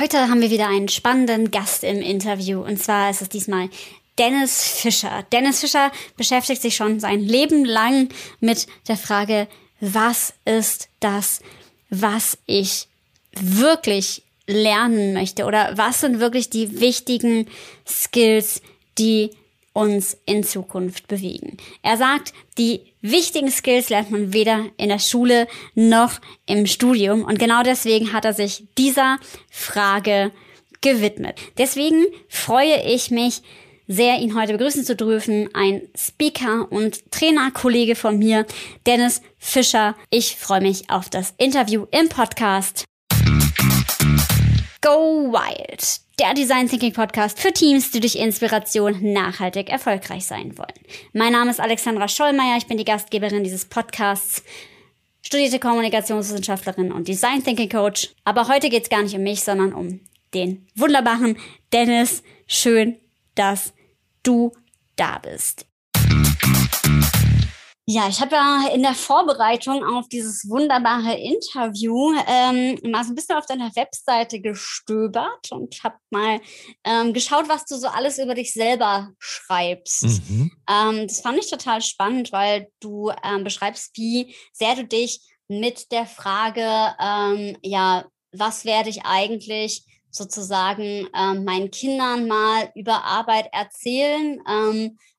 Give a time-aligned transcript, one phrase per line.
[0.00, 3.68] Heute haben wir wieder einen spannenden Gast im Interview und zwar ist es diesmal
[4.16, 5.24] Dennis Fischer.
[5.32, 8.08] Dennis Fischer beschäftigt sich schon sein Leben lang
[8.38, 9.48] mit der Frage,
[9.80, 11.40] was ist das,
[11.90, 12.86] was ich
[13.32, 17.48] wirklich lernen möchte oder was sind wirklich die wichtigen
[17.84, 18.62] Skills,
[18.98, 19.30] die
[19.78, 21.56] uns in Zukunft bewegen.
[21.82, 27.38] Er sagt, die wichtigen Skills lernt man weder in der Schule noch im Studium und
[27.38, 29.18] genau deswegen hat er sich dieser
[29.52, 30.32] Frage
[30.80, 31.38] gewidmet.
[31.58, 33.42] Deswegen freue ich mich
[33.86, 35.48] sehr, ihn heute begrüßen zu dürfen.
[35.54, 38.46] Ein Speaker und Trainerkollege von mir,
[38.84, 39.94] Dennis Fischer.
[40.10, 42.84] Ich freue mich auf das Interview im Podcast.
[44.80, 50.68] Go Wild, der Design Thinking Podcast für Teams, die durch Inspiration nachhaltig erfolgreich sein wollen.
[51.12, 54.42] Mein Name ist Alexandra Schollmeier, ich bin die Gastgeberin dieses Podcasts,
[55.22, 58.10] studierte Kommunikationswissenschaftlerin und Design Thinking Coach.
[58.24, 60.00] Aber heute geht es gar nicht um mich, sondern um
[60.34, 61.38] den wunderbaren
[61.72, 62.24] Dennis.
[62.48, 62.96] Schön,
[63.36, 63.72] dass
[64.24, 64.52] du
[64.96, 65.67] da bist.
[67.90, 73.14] Ja, ich habe ja in der Vorbereitung auf dieses wunderbare Interview ähm, mal so ein
[73.14, 76.38] bisschen auf deiner Webseite gestöbert und habe mal
[76.84, 80.02] ähm, geschaut, was du so alles über dich selber schreibst.
[80.28, 80.52] Mhm.
[80.68, 85.90] Ähm, das fand ich total spannend, weil du ähm, beschreibst, wie sehr du dich mit
[85.90, 93.48] der Frage, ähm, ja, was werde ich eigentlich sozusagen ähm, meinen Kindern mal über Arbeit
[93.50, 94.42] erzählen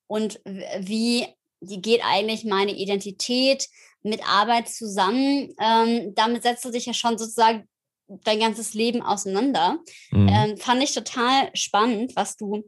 [0.06, 1.26] und wie
[1.62, 3.68] die geht eigentlich meine Identität
[4.02, 5.54] mit Arbeit zusammen.
[5.60, 7.68] Ähm, damit setzt du dich ja schon sozusagen
[8.08, 9.80] dein ganzes Leben auseinander.
[10.12, 10.30] Mhm.
[10.30, 12.64] Ähm, fand ich total spannend, was du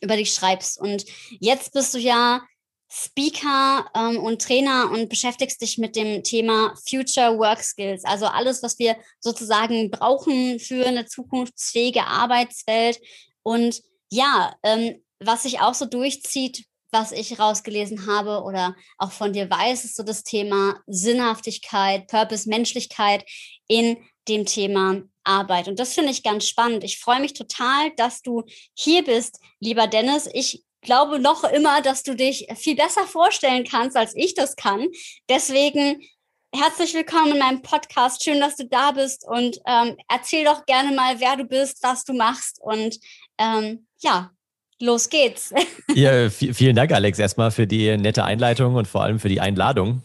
[0.00, 0.80] über dich schreibst.
[0.80, 1.04] Und
[1.40, 2.42] jetzt bist du ja
[2.92, 8.62] Speaker ähm, und Trainer und beschäftigst dich mit dem Thema Future Work Skills, also alles,
[8.62, 13.00] was wir sozusagen brauchen für eine zukunftsfähige Arbeitswelt.
[13.42, 19.32] Und ja, ähm, was sich auch so durchzieht was ich rausgelesen habe oder auch von
[19.32, 23.24] dir weiß, ist so das Thema Sinnhaftigkeit, Purpose, Menschlichkeit
[23.68, 23.96] in
[24.28, 25.68] dem Thema Arbeit.
[25.68, 26.84] Und das finde ich ganz spannend.
[26.84, 30.28] Ich freue mich total, dass du hier bist, lieber Dennis.
[30.32, 34.88] Ich glaube noch immer, dass du dich viel besser vorstellen kannst, als ich das kann.
[35.28, 36.02] Deswegen
[36.52, 38.24] herzlich willkommen in meinem Podcast.
[38.24, 42.04] Schön, dass du da bist und ähm, erzähl doch gerne mal, wer du bist, was
[42.04, 42.98] du machst und
[43.38, 44.30] ähm, ja,
[44.80, 45.52] los geht's.
[45.94, 50.02] Ja, vielen Dank, Alex, erstmal für die nette Einleitung und vor allem für die Einladung.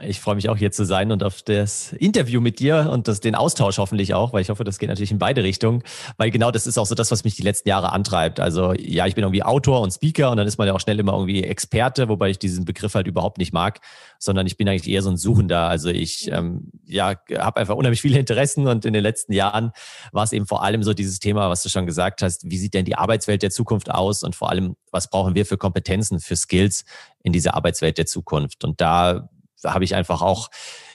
[0.00, 3.18] Ich freue mich auch hier zu sein und auf das Interview mit dir und das,
[3.18, 5.82] den Austausch hoffentlich auch, weil ich hoffe, das geht natürlich in beide Richtungen,
[6.18, 8.38] weil genau das ist auch so das, was mich die letzten Jahre antreibt.
[8.38, 11.00] Also ja, ich bin irgendwie Autor und Speaker und dann ist man ja auch schnell
[11.00, 13.80] immer irgendwie Experte, wobei ich diesen Begriff halt überhaupt nicht mag,
[14.20, 15.66] sondern ich bin eigentlich eher so ein Suchender.
[15.66, 19.72] Also ich ähm, ja habe einfach unheimlich viele Interessen und in den letzten Jahren
[20.12, 22.74] war es eben vor allem so dieses Thema, was du schon gesagt hast, wie sieht
[22.74, 26.36] denn die Arbeitswelt der Zukunft aus und vor allem, was brauchen wir für Kompetenzen, für
[26.36, 26.84] Skills
[27.24, 28.64] in dieser Arbeitswelt der Zukunft?
[28.64, 29.28] Und da
[29.62, 30.48] da habe ich einfach auch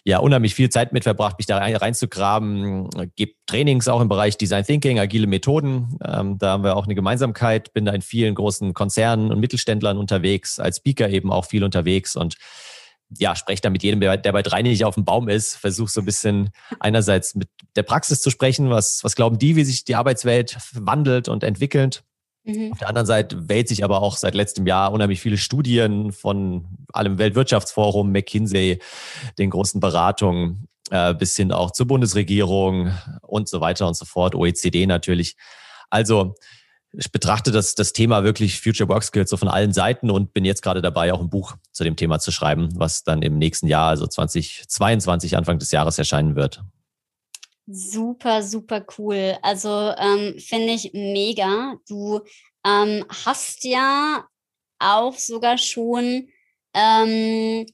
[0.05, 2.89] ja unheimlich viel Zeit mit verbracht, mich da reinzugraben.
[3.15, 5.97] Gebe Trainings auch im Bereich Design Thinking, agile Methoden.
[6.03, 7.73] Ähm, da haben wir auch eine Gemeinsamkeit.
[7.73, 12.15] Bin da in vielen großen Konzernen und Mittelständlern unterwegs, als Speaker eben auch viel unterwegs
[12.15, 12.35] und
[13.19, 16.01] ja, spreche da mit jedem, der bei drei nicht auf dem Baum ist, versuche so
[16.01, 19.93] ein bisschen einerseits mit der Praxis zu sprechen, was, was glauben die, wie sich die
[19.93, 22.03] Arbeitswelt wandelt und entwickelt
[22.43, 22.71] Mhm.
[22.73, 26.65] Auf der anderen Seite wählt sich aber auch seit letztem Jahr unheimlich viele Studien von
[26.91, 28.79] allem Weltwirtschaftsforum, McKinsey,
[29.37, 34.35] den großen Beratungen, äh, bis hin auch zur Bundesregierung und so weiter und so fort,
[34.35, 35.37] OECD natürlich.
[35.89, 36.35] Also
[36.91, 40.45] ich betrachte das, das Thema wirklich Future Work Skills so von allen Seiten und bin
[40.45, 43.67] jetzt gerade dabei, auch ein Buch zu dem Thema zu schreiben, was dann im nächsten
[43.67, 46.63] Jahr, also 2022, Anfang des Jahres erscheinen wird.
[47.65, 49.37] Super, super cool.
[49.41, 51.75] Also ähm, finde ich mega.
[51.87, 52.19] Du
[52.65, 54.27] ähm, hast ja
[54.79, 56.27] auch sogar schon
[56.73, 57.65] ähm,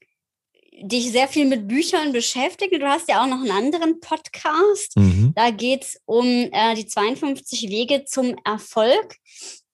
[0.82, 2.74] dich sehr viel mit Büchern beschäftigt.
[2.74, 4.96] Du hast ja auch noch einen anderen Podcast.
[4.96, 5.34] Mhm.
[5.36, 9.18] Da geht es um äh, die 52 Wege zum Erfolg.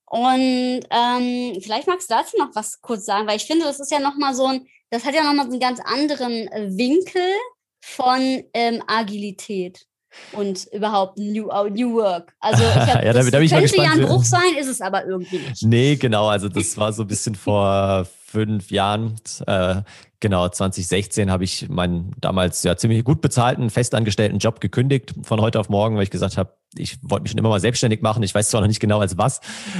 [0.06, 3.92] Und ähm, vielleicht magst du dazu noch was kurz sagen, weil ich finde, das ist
[3.92, 7.22] ja nochmal so ein, das hat ja nochmal so einen ganz anderen Winkel
[7.82, 9.86] von ähm, Agilität
[10.32, 12.34] und überhaupt New, New Work.
[12.40, 15.06] Also ich hab, ja, das da, da könnte ja ein Bruch sein, ist es aber
[15.06, 15.64] irgendwie nicht.
[15.64, 16.28] Nee, genau.
[16.28, 19.16] Also das war so ein bisschen vor fünf Jahren,
[19.48, 19.82] äh,
[20.20, 25.58] genau 2016, habe ich meinen damals ja ziemlich gut bezahlten, festangestellten Job gekündigt von heute
[25.58, 28.24] auf morgen, weil ich gesagt habe, ich wollte mich schon immer mal selbstständig machen.
[28.24, 29.40] Ich weiß zwar noch nicht genau als was,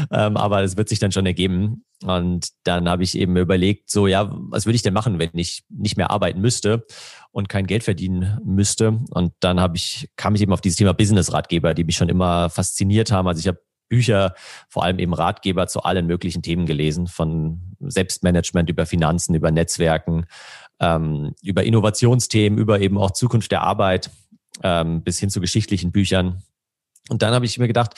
[0.10, 1.84] ähm, aber es wird sich dann schon ergeben.
[2.06, 5.66] Und dann habe ich eben überlegt, so ja, was würde ich denn machen, wenn ich
[5.68, 6.86] nicht mehr arbeiten müsste
[7.32, 9.00] und kein Geld verdienen müsste?
[9.10, 12.50] Und dann habe ich kam ich eben auf dieses Thema Business-Ratgeber, die mich schon immer
[12.50, 13.28] fasziniert haben.
[13.28, 14.36] Also ich habe Bücher,
[14.70, 20.26] vor allem eben Ratgeber zu allen möglichen Themen gelesen, von Selbstmanagement über Finanzen, über Netzwerken,
[20.80, 24.10] ähm, über Innovationsthemen, über eben auch Zukunft der Arbeit
[24.64, 26.44] ähm, bis hin zu geschichtlichen Büchern.
[27.10, 27.94] Und dann habe ich mir gedacht,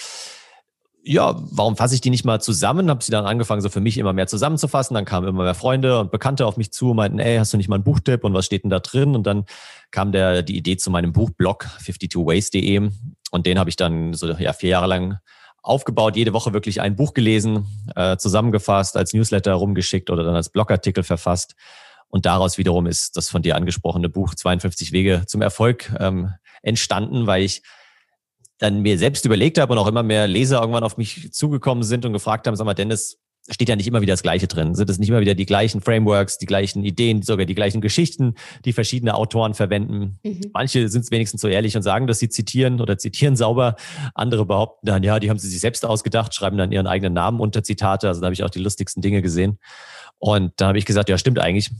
[1.07, 2.89] ja, warum fasse ich die nicht mal zusammen?
[2.89, 4.93] Habe sie dann angefangen, so für mich immer mehr zusammenzufassen.
[4.93, 7.57] Dann kamen immer mehr Freunde und Bekannte auf mich zu und meinten, ey, hast du
[7.57, 9.15] nicht mal einen Buchtipp und was steht denn da drin?
[9.15, 9.45] Und dann
[9.91, 12.89] kam der die Idee zu meinem Buchblog 52ways.de
[13.31, 15.17] und den habe ich dann so ja vier Jahre lang
[15.67, 20.49] aufgebaut, jede Woche wirklich ein Buch gelesen, äh, zusammengefasst, als Newsletter rumgeschickt oder dann als
[20.49, 21.55] Blogartikel verfasst.
[22.09, 27.27] Und daraus wiederum ist das von dir angesprochene Buch 52 Wege zum Erfolg ähm, entstanden,
[27.27, 27.63] weil ich
[28.59, 32.05] dann mir selbst überlegt habe und auch immer mehr Leser irgendwann auf mich zugekommen sind
[32.05, 33.19] und gefragt haben, sag mal, Dennis,
[33.49, 34.75] steht ja nicht immer wieder das Gleiche drin.
[34.75, 38.35] Sind es nicht immer wieder die gleichen Frameworks, die gleichen Ideen, sogar die gleichen Geschichten,
[38.65, 40.19] die verschiedene Autoren verwenden?
[40.23, 40.41] Mhm.
[40.53, 43.75] Manche sind es wenigstens so ehrlich und sagen, dass sie zitieren oder zitieren sauber.
[44.13, 47.39] Andere behaupten dann, ja, die haben sie sich selbst ausgedacht, schreiben dann ihren eigenen Namen
[47.39, 48.07] unter Zitate.
[48.07, 49.59] Also da habe ich auch die lustigsten Dinge gesehen.
[50.19, 51.71] Und da habe ich gesagt, ja, stimmt eigentlich.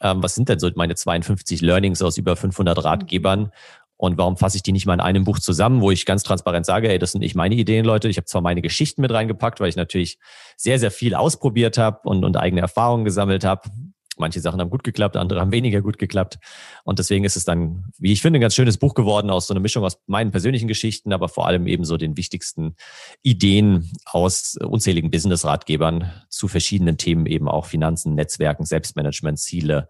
[0.00, 3.50] Ähm, was sind denn so meine 52 Learnings aus über 500 Ratgebern?
[3.96, 6.66] Und warum fasse ich die nicht mal in einem Buch zusammen, wo ich ganz transparent
[6.66, 8.08] sage, ey, das sind nicht meine Ideen, Leute.
[8.08, 10.18] Ich habe zwar meine Geschichten mit reingepackt, weil ich natürlich
[10.56, 13.70] sehr, sehr viel ausprobiert habe und, und eigene Erfahrungen gesammelt habe.
[14.18, 16.38] Manche Sachen haben gut geklappt, andere haben weniger gut geklappt.
[16.84, 19.52] Und deswegen ist es dann, wie ich finde, ein ganz schönes Buch geworden aus so
[19.52, 22.76] einer Mischung aus meinen persönlichen Geschichten, aber vor allem eben so den wichtigsten
[23.22, 29.88] Ideen aus unzähligen Business-Ratgebern zu verschiedenen Themen, eben auch Finanzen, Netzwerken, Selbstmanagement, Ziele,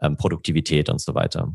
[0.00, 1.52] ähm, Produktivität und so weiter.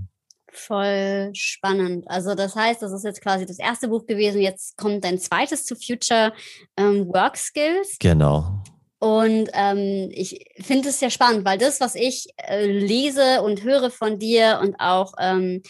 [0.51, 2.05] Voll spannend.
[2.07, 4.41] Also das heißt, das ist jetzt quasi das erste Buch gewesen.
[4.41, 6.33] Jetzt kommt dein zweites zu Future
[6.77, 7.97] ähm, Work Skills.
[7.99, 8.61] Genau.
[8.99, 13.91] Und ähm, ich finde es sehr spannend, weil das, was ich äh, lese und höre
[13.91, 15.61] von dir und auch ähm,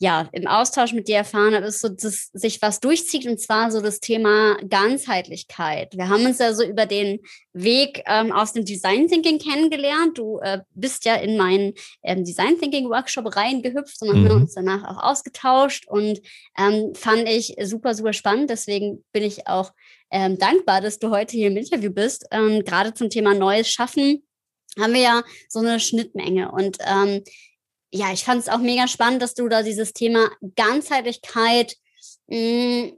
[0.00, 3.72] ja, im Austausch mit dir erfahren habe, ist so, dass sich was durchzieht und zwar
[3.72, 5.96] so das Thema Ganzheitlichkeit.
[5.96, 7.18] Wir haben uns ja so über den
[7.52, 10.16] Weg ähm, aus dem Design Thinking kennengelernt.
[10.16, 11.74] Du äh, bist ja in meinen
[12.04, 14.28] ähm, Design Thinking Workshop reingehüpft und mhm.
[14.28, 16.20] haben uns danach auch ausgetauscht und
[16.56, 18.50] ähm, fand ich super, super spannend.
[18.50, 19.72] Deswegen bin ich auch
[20.12, 22.24] ähm, dankbar, dass du heute hier im Interview bist.
[22.30, 24.22] Ähm, gerade zum Thema Neues Schaffen
[24.78, 27.24] haben wir ja so eine Schnittmenge und ähm,
[27.92, 31.76] ja, ich fand es auch mega spannend, dass du da dieses Thema Ganzheitlichkeit,
[32.26, 32.92] mh, hm,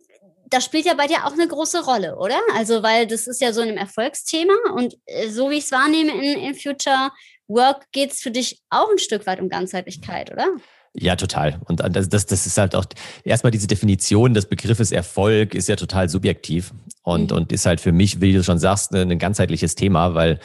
[0.50, 2.38] das spielt ja bei dir auch eine große Rolle, oder?
[2.56, 6.10] Also, weil das ist ja so ein Erfolgsthema und äh, so wie ich es wahrnehme
[6.10, 7.10] in, in Future
[7.46, 10.46] Work geht es für dich auch ein Stück weit um Ganzheitlichkeit, oder?
[10.92, 11.60] Ja, total.
[11.66, 12.84] Und das, das, das ist halt auch
[13.24, 16.72] erstmal diese Definition des Begriffes Erfolg ist ja total subjektiv
[17.02, 17.36] und, mhm.
[17.36, 20.40] und ist halt für mich, wie du schon sagst, ein ganzheitliches Thema, weil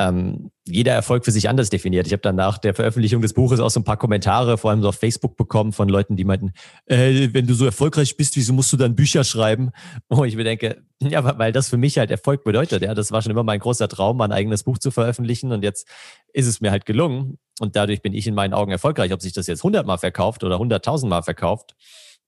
[0.00, 2.06] ähm, jeder Erfolg für sich anders definiert.
[2.06, 4.80] Ich habe dann nach der Veröffentlichung des Buches auch so ein paar Kommentare, vor allem
[4.80, 6.52] so auf Facebook bekommen von Leuten, die meinten,
[6.86, 9.72] äh, wenn du so erfolgreich bist, wieso musst du dann Bücher schreiben?
[10.08, 12.82] Wo ich mir denke, ja, weil das für mich halt Erfolg bedeutet.
[12.82, 15.86] Ja, das war schon immer mein großer Traum, mein eigenes Buch zu veröffentlichen und jetzt
[16.32, 19.12] ist es mir halt gelungen und dadurch bin ich in meinen Augen erfolgreich.
[19.12, 21.74] Ob sich das jetzt hundertmal verkauft oder hunderttausendmal verkauft,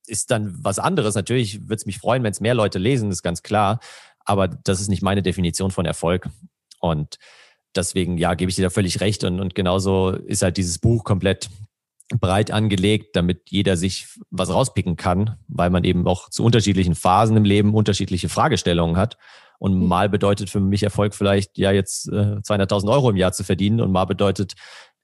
[0.07, 1.15] ist dann was anderes.
[1.15, 3.81] Natürlich würde es mich freuen, wenn es mehr Leute lesen, ist ganz klar.
[4.27, 6.29] Aber das ist nicht meine Definition von Erfolg.
[6.81, 7.19] Und
[7.77, 9.25] deswegen, ja, gebe ich dir da völlig recht.
[9.25, 11.49] Und, und genauso ist halt dieses Buch komplett
[12.21, 17.37] breit angelegt, damit jeder sich was rauspicken kann, weil man eben auch zu unterschiedlichen Phasen
[17.37, 19.17] im Leben unterschiedliche Fragestellungen hat.
[19.59, 19.87] Und mhm.
[19.87, 23.81] mal bedeutet für mich Erfolg vielleicht, ja, jetzt äh, 200.000 Euro im Jahr zu verdienen
[23.81, 24.55] und mal bedeutet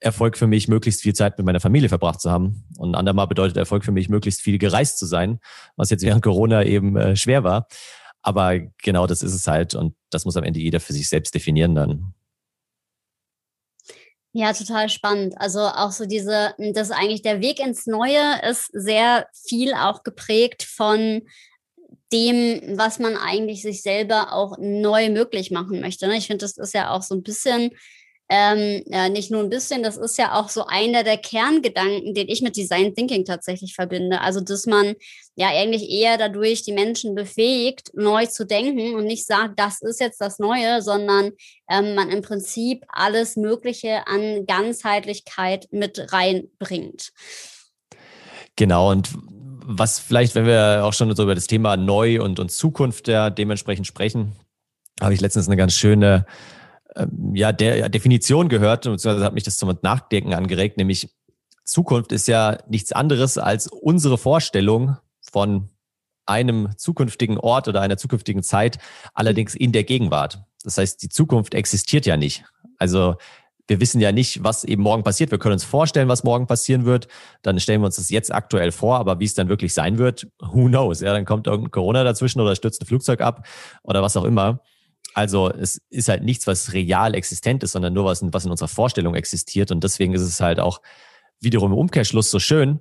[0.01, 2.65] Erfolg für mich, möglichst viel Zeit mit meiner Familie verbracht zu haben.
[2.77, 5.39] Und andermal bedeutet Erfolg für mich, möglichst viel gereist zu sein,
[5.75, 7.67] was jetzt während Corona eben äh, schwer war.
[8.21, 9.75] Aber genau das ist es halt.
[9.75, 12.13] Und das muss am Ende jeder für sich selbst definieren dann.
[14.31, 15.33] Ja, total spannend.
[15.37, 20.63] Also auch so diese, das eigentlich der Weg ins Neue ist sehr viel auch geprägt
[20.63, 21.23] von
[22.13, 26.07] dem, was man eigentlich sich selber auch neu möglich machen möchte.
[26.07, 26.17] Ne?
[26.17, 27.71] Ich finde, das ist ja auch so ein bisschen
[28.31, 32.29] ähm, ja, nicht nur ein bisschen, das ist ja auch so einer der Kerngedanken, den
[32.29, 34.21] ich mit Design Thinking tatsächlich verbinde.
[34.21, 34.93] Also, dass man
[35.39, 40.01] ja eigentlich eher dadurch die Menschen befähigt, neu zu denken und nicht sagt, das ist
[40.01, 41.31] jetzt das Neue, sondern
[41.69, 47.11] ähm, man im Prinzip alles Mögliche an Ganzheitlichkeit mit reinbringt.
[48.57, 49.09] Genau, und
[49.63, 53.29] was vielleicht, wenn wir auch schon so über das Thema Neu und, und Zukunft ja
[53.29, 54.33] dementsprechend sprechen,
[54.99, 56.25] habe ich letztens eine ganz schöne
[56.97, 61.15] ähm, ja, der Definition gehört, beziehungsweise hat mich das zum Nachdenken angeregt, nämlich
[61.63, 64.97] Zukunft ist ja nichts anderes als unsere Vorstellung
[65.29, 65.69] von
[66.25, 68.77] einem zukünftigen Ort oder einer zukünftigen Zeit,
[69.13, 70.43] allerdings in der Gegenwart.
[70.63, 72.43] Das heißt, die Zukunft existiert ja nicht.
[72.77, 73.15] Also
[73.67, 75.31] wir wissen ja nicht, was eben morgen passiert.
[75.31, 77.07] Wir können uns vorstellen, was morgen passieren wird.
[77.43, 80.27] Dann stellen wir uns das jetzt aktuell vor, aber wie es dann wirklich sein wird,
[80.39, 81.01] who knows?
[81.01, 83.47] Ja, dann kommt irgendein Corona dazwischen oder stürzt ein Flugzeug ab
[83.83, 84.61] oder was auch immer.
[85.13, 88.67] Also es ist halt nichts, was real existent ist, sondern nur was, was in unserer
[88.67, 89.71] Vorstellung existiert.
[89.71, 90.81] Und deswegen ist es halt auch
[91.39, 92.79] wiederum im Umkehrschluss so schön,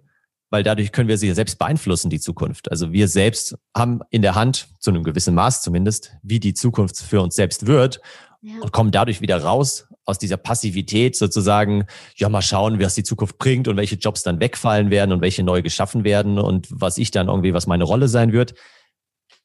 [0.51, 2.71] weil dadurch können wir sie selbst beeinflussen, die Zukunft.
[2.71, 6.97] Also wir selbst haben in der Hand, zu einem gewissen Maß zumindest, wie die Zukunft
[6.99, 8.01] für uns selbst wird
[8.41, 8.55] ja.
[8.61, 11.85] und kommen dadurch wieder raus aus dieser Passivität sozusagen,
[12.17, 15.43] ja, mal schauen, was die Zukunft bringt und welche Jobs dann wegfallen werden und welche
[15.43, 18.55] neu geschaffen werden und was ich dann irgendwie, was meine Rolle sein wird.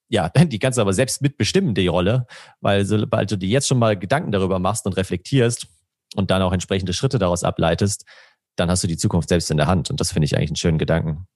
[0.08, 2.28] Ja, die kannst du aber selbst mitbestimmen, die Rolle,
[2.62, 5.68] weil sobald du dir jetzt schon mal Gedanken darüber machst und reflektierst
[6.16, 8.06] und dann auch entsprechende Schritte daraus ableitest,
[8.56, 9.90] dann hast du die Zukunft selbst in der Hand.
[9.90, 11.28] Und das finde ich eigentlich einen schönen Gedanken.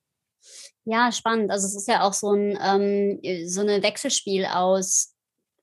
[0.85, 1.51] Ja, spannend.
[1.51, 5.13] Also es ist ja auch so ein ähm, so eine Wechselspiel aus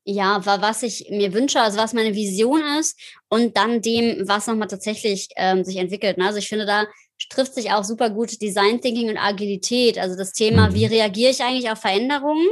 [0.05, 4.69] ja, was ich mir wünsche, also was meine Vision ist und dann dem, was nochmal
[4.69, 6.19] tatsächlich ähm, sich entwickelt.
[6.19, 6.27] Ne?
[6.27, 6.85] Also ich finde, da
[7.31, 9.99] trifft sich auch super gut Design Thinking und Agilität.
[9.99, 10.93] Also das Thema, wie mhm.
[10.93, 12.47] reagiere ich eigentlich auf Veränderungen,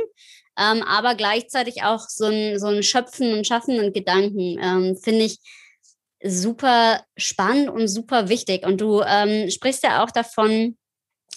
[0.58, 5.38] ähm, aber gleichzeitig auch so ein, so ein Schöpfen und Schaffenden Gedanken, ähm, finde ich
[6.24, 8.66] super spannend und super wichtig.
[8.66, 10.76] Und du ähm, sprichst ja auch davon,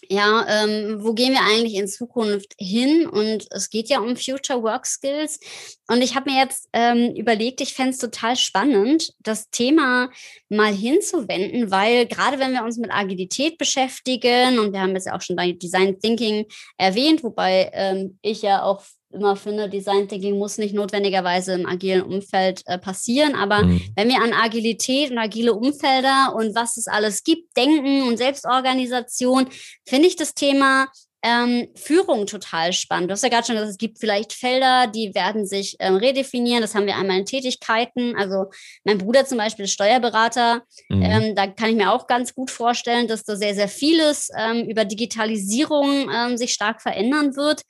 [0.09, 3.07] ja, ähm, wo gehen wir eigentlich in Zukunft hin?
[3.07, 5.39] Und es geht ja um Future Work Skills.
[5.87, 10.09] Und ich habe mir jetzt ähm, überlegt, ich fände es total spannend, das Thema
[10.49, 15.15] mal hinzuwenden, weil gerade wenn wir uns mit Agilität beschäftigen, und wir haben jetzt ja
[15.15, 16.45] auch schon Design Thinking
[16.77, 18.83] erwähnt, wobei ähm, ich ja auch
[19.15, 23.35] immer finde, Design Thinking muss nicht notwendigerweise im agilen Umfeld äh, passieren.
[23.35, 23.81] Aber mhm.
[23.95, 29.47] wenn wir an Agilität und agile Umfelder und was es alles gibt, denken und Selbstorganisation,
[29.85, 30.87] finde ich das Thema
[31.25, 33.09] ähm, Führung total spannend.
[33.09, 36.61] Du hast ja gerade schon gesagt, es gibt vielleicht Felder, die werden sich ähm, redefinieren.
[36.61, 38.15] Das haben wir einmal in Tätigkeiten.
[38.15, 38.51] Also
[38.83, 40.61] mein Bruder zum Beispiel ist Steuerberater.
[40.87, 41.01] Mhm.
[41.01, 44.69] Ähm, da kann ich mir auch ganz gut vorstellen, dass da sehr, sehr vieles ähm,
[44.69, 47.63] über Digitalisierung ähm, sich stark verändern wird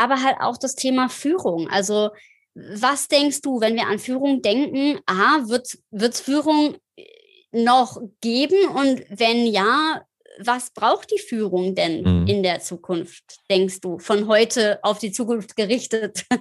[0.00, 1.68] aber halt auch das Thema Führung.
[1.68, 2.10] Also
[2.54, 5.00] was denkst du, wenn wir an Führung denken?
[5.06, 7.04] A, wird es Führung äh,
[7.52, 8.68] noch geben?
[8.68, 10.02] Und wenn ja,
[10.44, 12.26] was braucht die Führung denn mhm.
[12.26, 16.24] in der Zukunft, denkst du, von heute auf die Zukunft gerichtet?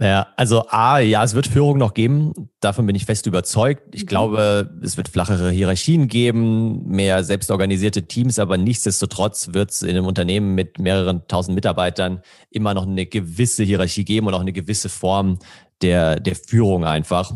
[0.00, 2.50] Ja, also A, ja, es wird Führung noch geben.
[2.60, 3.96] Davon bin ich fest überzeugt.
[3.96, 4.06] Ich mhm.
[4.06, 10.06] glaube, es wird flachere Hierarchien geben, mehr selbstorganisierte Teams, aber nichtsdestotrotz wird es in einem
[10.06, 14.88] Unternehmen mit mehreren tausend Mitarbeitern immer noch eine gewisse Hierarchie geben und auch eine gewisse
[14.88, 15.40] Form
[15.82, 17.32] der, der Führung einfach,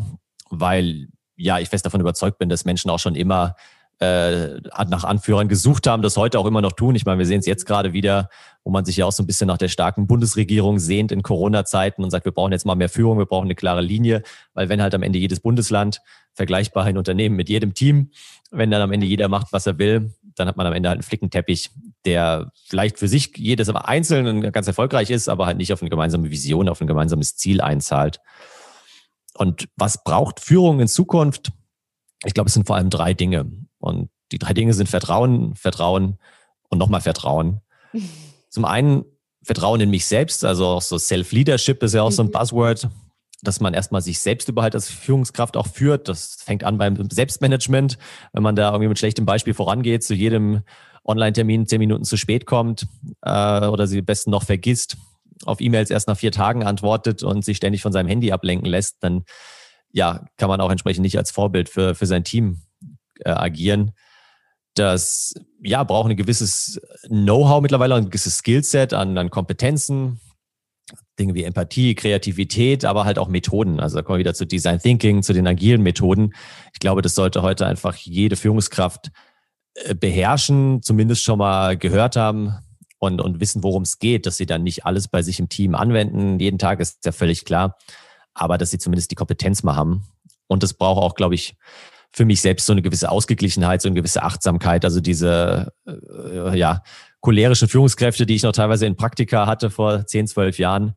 [0.49, 3.55] weil ja, ich fest davon überzeugt bin, dass Menschen auch schon immer
[3.99, 6.95] äh, nach Anführern gesucht haben, das heute auch immer noch tun.
[6.95, 8.29] Ich meine, wir sehen es jetzt gerade wieder,
[8.63, 12.03] wo man sich ja auch so ein bisschen nach der starken Bundesregierung sehnt in Corona-Zeiten
[12.03, 14.23] und sagt, wir brauchen jetzt mal mehr Führung, wir brauchen eine klare Linie,
[14.53, 16.01] weil wenn halt am Ende jedes Bundesland
[16.33, 18.11] vergleichbar ein Unternehmen mit jedem Team,
[18.51, 20.97] wenn dann am Ende jeder macht, was er will, dann hat man am Ende halt
[20.97, 21.69] einen Flickenteppich,
[22.05, 25.89] der vielleicht für sich jedes aber einzeln ganz erfolgreich ist, aber halt nicht auf eine
[25.89, 28.19] gemeinsame Vision, auf ein gemeinsames Ziel einzahlt.
[29.35, 31.51] Und was braucht Führung in Zukunft?
[32.25, 33.51] Ich glaube, es sind vor allem drei Dinge.
[34.33, 36.17] Die drei Dinge sind Vertrauen, Vertrauen
[36.69, 37.61] und nochmal Vertrauen.
[38.49, 39.05] Zum einen
[39.43, 42.31] Vertrauen in mich selbst, also auch so Self-Leadership ist ja auch so ein mhm.
[42.31, 42.89] Buzzword,
[43.43, 46.07] dass man erstmal sich selbst überhaupt als Führungskraft auch führt.
[46.07, 47.97] Das fängt an beim Selbstmanagement,
[48.31, 50.63] wenn man da irgendwie mit schlechtem Beispiel vorangeht, zu jedem
[51.05, 52.87] Online-Termin zehn Minuten zu spät kommt
[53.21, 54.97] äh, oder sie am besten noch vergisst,
[55.45, 59.03] auf E-Mails erst nach vier Tagen antwortet und sich ständig von seinem Handy ablenken lässt,
[59.03, 59.25] dann
[59.91, 62.61] ja, kann man auch entsprechend nicht als Vorbild für, für sein Team
[63.19, 63.91] äh, agieren.
[64.75, 70.19] Das ja braucht ein gewisses Know-how mittlerweile, ein gewisses Skillset an, an Kompetenzen,
[71.19, 73.79] Dinge wie Empathie, Kreativität, aber halt auch Methoden.
[73.79, 76.33] Also da kommen wir wieder zu Design Thinking, zu den agilen Methoden.
[76.73, 79.11] Ich glaube, das sollte heute einfach jede Führungskraft
[79.75, 82.57] äh, beherrschen, zumindest schon mal gehört haben
[82.99, 85.75] und, und wissen, worum es geht, dass sie dann nicht alles bei sich im Team
[85.75, 86.39] anwenden.
[86.39, 87.77] Jeden Tag ist ja völlig klar,
[88.33, 90.07] aber dass sie zumindest die Kompetenz mal haben.
[90.47, 91.55] Und das braucht auch, glaube ich,
[92.13, 96.83] für mich selbst so eine gewisse Ausgeglichenheit, so eine gewisse Achtsamkeit, also diese äh, ja,
[97.21, 100.93] cholerischen Führungskräfte, die ich noch teilweise in Praktika hatte vor 10, 12 Jahren,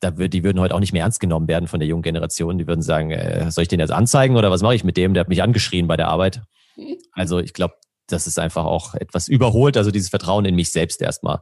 [0.00, 2.58] da würd, die würden heute auch nicht mehr ernst genommen werden von der jungen Generation.
[2.58, 5.14] Die würden sagen, äh, soll ich den jetzt anzeigen oder was mache ich mit dem?
[5.14, 6.42] Der hat mich angeschrien bei der Arbeit.
[7.12, 7.74] Also ich glaube,
[8.06, 11.40] das ist einfach auch etwas überholt, also dieses Vertrauen in mich selbst erstmal.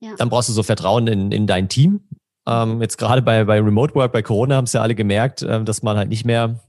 [0.00, 0.10] Ja.
[0.18, 2.06] Dann brauchst du so Vertrauen in, in dein Team,
[2.46, 5.64] Ähm, jetzt gerade bei, bei Remote Work, bei Corona haben es ja alle gemerkt, äh,
[5.64, 6.60] dass man halt nicht mehr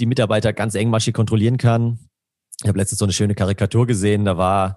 [0.00, 1.98] die Mitarbeiter ganz engmaschig kontrollieren kann.
[2.62, 4.76] Ich habe letztens so eine schöne Karikatur gesehen, da war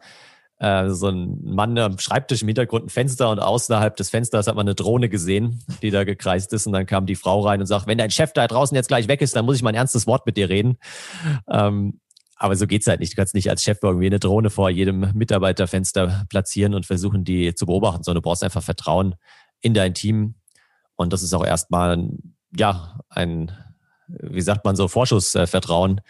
[0.58, 4.56] äh, so ein Mann am Schreibtisch im Hintergrund ein Fenster und außerhalb des Fensters hat
[4.56, 7.68] man eine Drohne gesehen, die da gekreist ist und dann kam die Frau rein und
[7.68, 9.76] sagt, wenn dein Chef da draußen jetzt gleich weg ist, dann muss ich mal ein
[9.76, 10.78] ernstes Wort mit dir reden.
[11.50, 12.00] Ähm,
[12.38, 13.14] aber so geht's halt nicht.
[13.14, 17.56] Du kannst nicht als Chef irgendwie eine Drohne vor jedem Mitarbeiterfenster platzieren und versuchen, die
[17.56, 19.16] zu beobachten, sondern du brauchst einfach Vertrauen
[19.62, 20.36] in dein Team.
[20.96, 22.10] Und das ist auch erstmal,
[22.56, 23.52] ja, ein,
[24.08, 26.02] wie sagt man so, Vorschussvertrauen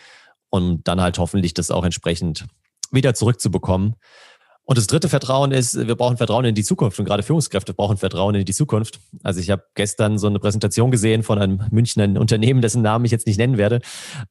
[0.50, 2.46] und dann halt hoffentlich das auch entsprechend
[2.92, 3.96] wieder zurückzubekommen.
[4.68, 7.98] Und das dritte Vertrauen ist, wir brauchen Vertrauen in die Zukunft und gerade Führungskräfte brauchen
[7.98, 9.00] Vertrauen in die Zukunft.
[9.22, 13.12] Also ich habe gestern so eine Präsentation gesehen von einem Münchner Unternehmen, dessen Namen ich
[13.12, 13.82] jetzt nicht nennen werde,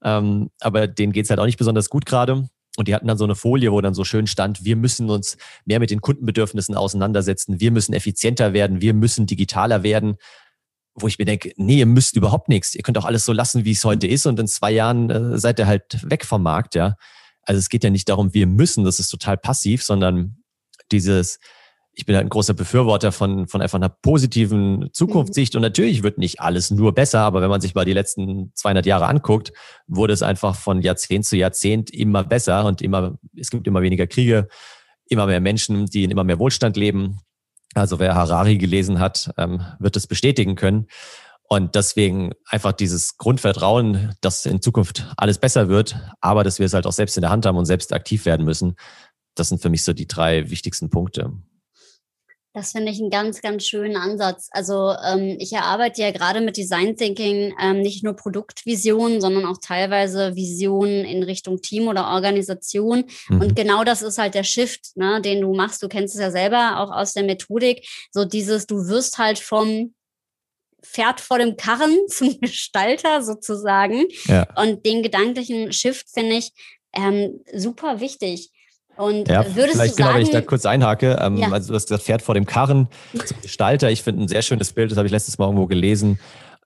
[0.02, 2.48] ähm, aber denen geht's halt auch nicht besonders gut gerade.
[2.76, 5.36] Und die hatten dann so eine Folie, wo dann so schön stand, wir müssen uns
[5.64, 10.16] mehr mit den Kundenbedürfnissen auseinandersetzen, wir müssen effizienter werden, wir müssen digitaler werden.
[10.94, 12.74] Wo ich mir denke, nee, ihr müsst überhaupt nichts.
[12.74, 15.38] Ihr könnt auch alles so lassen, wie es heute ist und in zwei Jahren äh,
[15.38, 16.96] seid ihr halt weg vom Markt, ja.
[17.42, 20.38] Also es geht ja nicht darum, wir müssen, das ist total passiv, sondern
[20.92, 21.38] dieses,
[21.92, 25.54] ich bin halt ein großer Befürworter von, von einfach einer positiven Zukunftssicht.
[25.54, 25.58] Mhm.
[25.58, 28.86] Und natürlich wird nicht alles nur besser, aber wenn man sich mal die letzten 200
[28.86, 29.52] Jahre anguckt,
[29.86, 34.06] wurde es einfach von Jahrzehnt zu Jahrzehnt immer besser und immer, es gibt immer weniger
[34.06, 34.48] Kriege,
[35.08, 37.20] immer mehr Menschen, die in immer mehr Wohlstand leben.
[37.74, 40.86] Also wer Harari gelesen hat, ähm, wird es bestätigen können.
[41.46, 46.74] Und deswegen einfach dieses Grundvertrauen, dass in Zukunft alles besser wird, aber dass wir es
[46.74, 48.76] halt auch selbst in der Hand haben und selbst aktiv werden müssen.
[49.34, 51.32] Das sind für mich so die drei wichtigsten Punkte.
[52.54, 54.48] Das finde ich einen ganz, ganz schönen Ansatz.
[54.52, 59.58] Also ähm, ich erarbeite ja gerade mit Design Thinking ähm, nicht nur Produktvisionen, sondern auch
[59.60, 63.06] teilweise Visionen in Richtung Team oder Organisation.
[63.28, 63.40] Mhm.
[63.40, 65.82] Und genau das ist halt der Shift, ne, den du machst.
[65.82, 67.88] Du kennst es ja selber auch aus der Methodik.
[68.12, 69.92] So dieses, du wirst halt vom
[70.80, 74.04] Pferd vor dem Karren zum Gestalter sozusagen.
[74.26, 74.46] Ja.
[74.54, 76.52] Und den gedanklichen Shift finde ich
[76.92, 78.52] ähm, super wichtig.
[78.96, 81.50] Und ja, würdest vielleicht du sagen, genau, wenn ich da kurz einhake, ähm, ja.
[81.50, 82.88] also du hast gesagt, Pferd vor dem Karren
[83.24, 83.90] zum Gestalter.
[83.90, 86.18] Ich finde ein sehr schönes Bild, das habe ich letztes Mal irgendwo gelesen.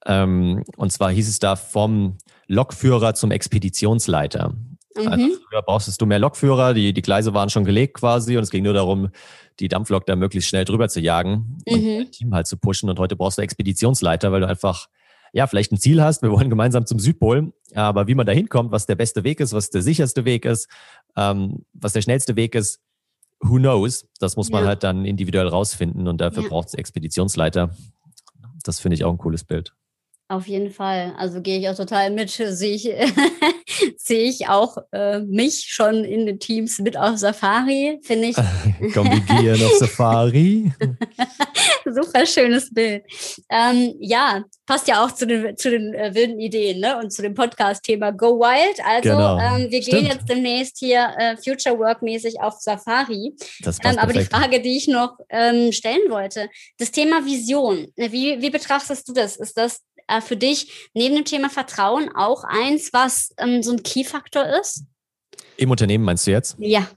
[0.07, 4.55] Ähm, und zwar hieß es da vom Lokführer zum Expeditionsleiter.
[4.97, 5.13] Also mhm.
[5.13, 8.51] Also früher brauchst du mehr Lokführer, die, die Gleise waren schon gelegt quasi und es
[8.51, 9.11] ging nur darum,
[9.61, 11.75] die Dampflok da möglichst schnell drüber zu jagen mhm.
[11.75, 12.91] und dein Team halt zu pushen.
[12.91, 14.89] Und heute brauchst du Expeditionsleiter, weil du einfach
[15.33, 18.73] ja, vielleicht ein Ziel hast, wir wollen gemeinsam zum Südpol, aber wie man da hinkommt,
[18.73, 20.69] was der beste Weg ist, was der sicherste Weg ist,
[21.19, 22.81] ähm, was der schnellste Weg ist,
[23.41, 24.07] who knows?
[24.21, 24.69] Das muss man ja.
[24.69, 26.49] halt dann individuell rausfinden und dafür ja.
[26.49, 27.75] braucht es Expeditionsleiter.
[28.63, 29.75] Das finde ich auch ein cooles Bild.
[30.31, 31.15] Auf jeden Fall.
[31.17, 32.29] Also gehe ich auch total mit.
[32.31, 32.83] Sehe ich,
[33.97, 38.37] sehe ich auch äh, mich schon in den Teams mit auf Safari, finde ich.
[38.95, 40.71] Komm, wir gehen auf Safari.
[41.85, 43.05] Super schönes Bild.
[43.51, 46.99] Ähm, ja, passt ja auch zu den, zu den äh, wilden Ideen ne?
[46.99, 48.79] und zu dem Podcast-Thema Go Wild.
[48.85, 49.39] Also genau.
[49.39, 50.03] ähm, wir Stimmt.
[50.03, 53.35] gehen jetzt demnächst hier äh, Future Work-mäßig auf Safari.
[53.61, 57.89] Das ähm, aber die Frage, die ich noch ähm, stellen wollte, das Thema Vision.
[57.97, 59.37] Wie, wie betrachtest du das?
[59.37, 63.83] Ist das äh, für dich neben dem Thema Vertrauen auch eins, was ähm, so ein
[63.83, 64.85] Key-Faktor ist?
[65.57, 66.57] Im Unternehmen meinst du jetzt?
[66.59, 66.89] Ja.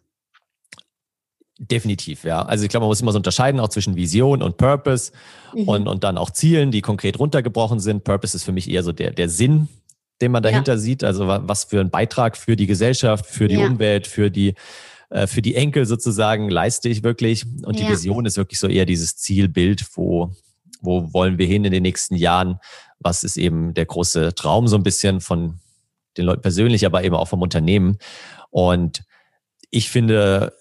[1.57, 2.41] Definitiv, ja.
[2.41, 5.11] Also ich glaube, man muss immer so unterscheiden, auch zwischen Vision und Purpose
[5.53, 5.67] mhm.
[5.67, 8.03] und, und dann auch Zielen, die konkret runtergebrochen sind.
[8.03, 9.67] Purpose ist für mich eher so der, der Sinn,
[10.21, 10.79] den man dahinter ja.
[10.79, 11.03] sieht.
[11.03, 13.67] Also was für ein Beitrag für die Gesellschaft, für die ja.
[13.67, 14.55] Umwelt, für die,
[15.11, 17.45] äh, für die Enkel sozusagen leiste ich wirklich.
[17.63, 17.89] Und die ja.
[17.89, 20.31] Vision ist wirklich so eher dieses Zielbild, wo,
[20.81, 22.59] wo wollen wir hin in den nächsten Jahren?
[23.01, 25.59] Was ist eben der große Traum so ein bisschen von
[26.17, 27.97] den Leuten persönlich, aber eben auch vom Unternehmen.
[28.49, 29.03] Und
[29.69, 30.53] ich finde,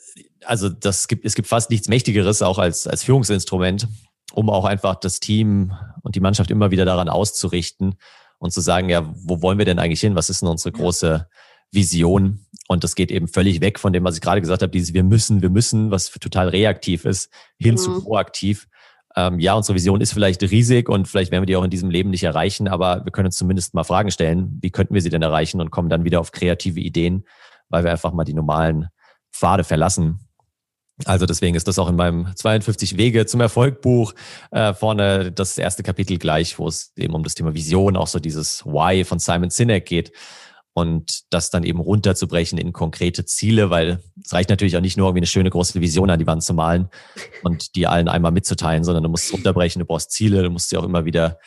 [0.45, 3.89] also das gibt, es gibt fast nichts Mächtigeres auch als, als Führungsinstrument,
[4.33, 5.73] um auch einfach das Team
[6.03, 7.97] und die Mannschaft immer wieder daran auszurichten
[8.39, 10.15] und zu sagen, ja, wo wollen wir denn eigentlich hin?
[10.15, 11.29] Was ist denn unsere große
[11.73, 12.47] Vision?
[12.69, 15.03] Und das geht eben völlig weg von dem, was ich gerade gesagt habe, dieses wir
[15.03, 17.83] müssen, wir müssen, was total reaktiv ist, hin genau.
[17.83, 18.69] zu proaktiv
[19.29, 21.91] ähm, ja, unsere Vision ist vielleicht riesig und vielleicht werden wir die auch in diesem
[21.91, 25.11] Leben nicht erreichen, aber wir können uns zumindest mal Fragen stellen, wie könnten wir sie
[25.11, 27.25] denn erreichen und kommen dann wieder auf kreative Ideen,
[27.69, 28.89] weil wir einfach mal die normalen
[29.33, 30.21] Pfade verlassen.
[31.07, 34.15] Also deswegen ist das auch in meinem 52 Wege zum Erfolg Buch
[34.51, 38.19] äh, vorne das erste Kapitel gleich, wo es eben um das Thema Vision, auch so
[38.19, 40.13] dieses Why von Simon Sinek geht
[40.73, 45.09] und das dann eben runterzubrechen in konkrete Ziele, weil es reicht natürlich auch nicht nur
[45.09, 46.89] irgendwie eine schöne große Vision an die Wand zu malen
[47.43, 50.69] und die allen einmal mitzuteilen, sondern du musst es runterbrechen, du brauchst Ziele, du musst
[50.69, 51.39] sie auch immer wieder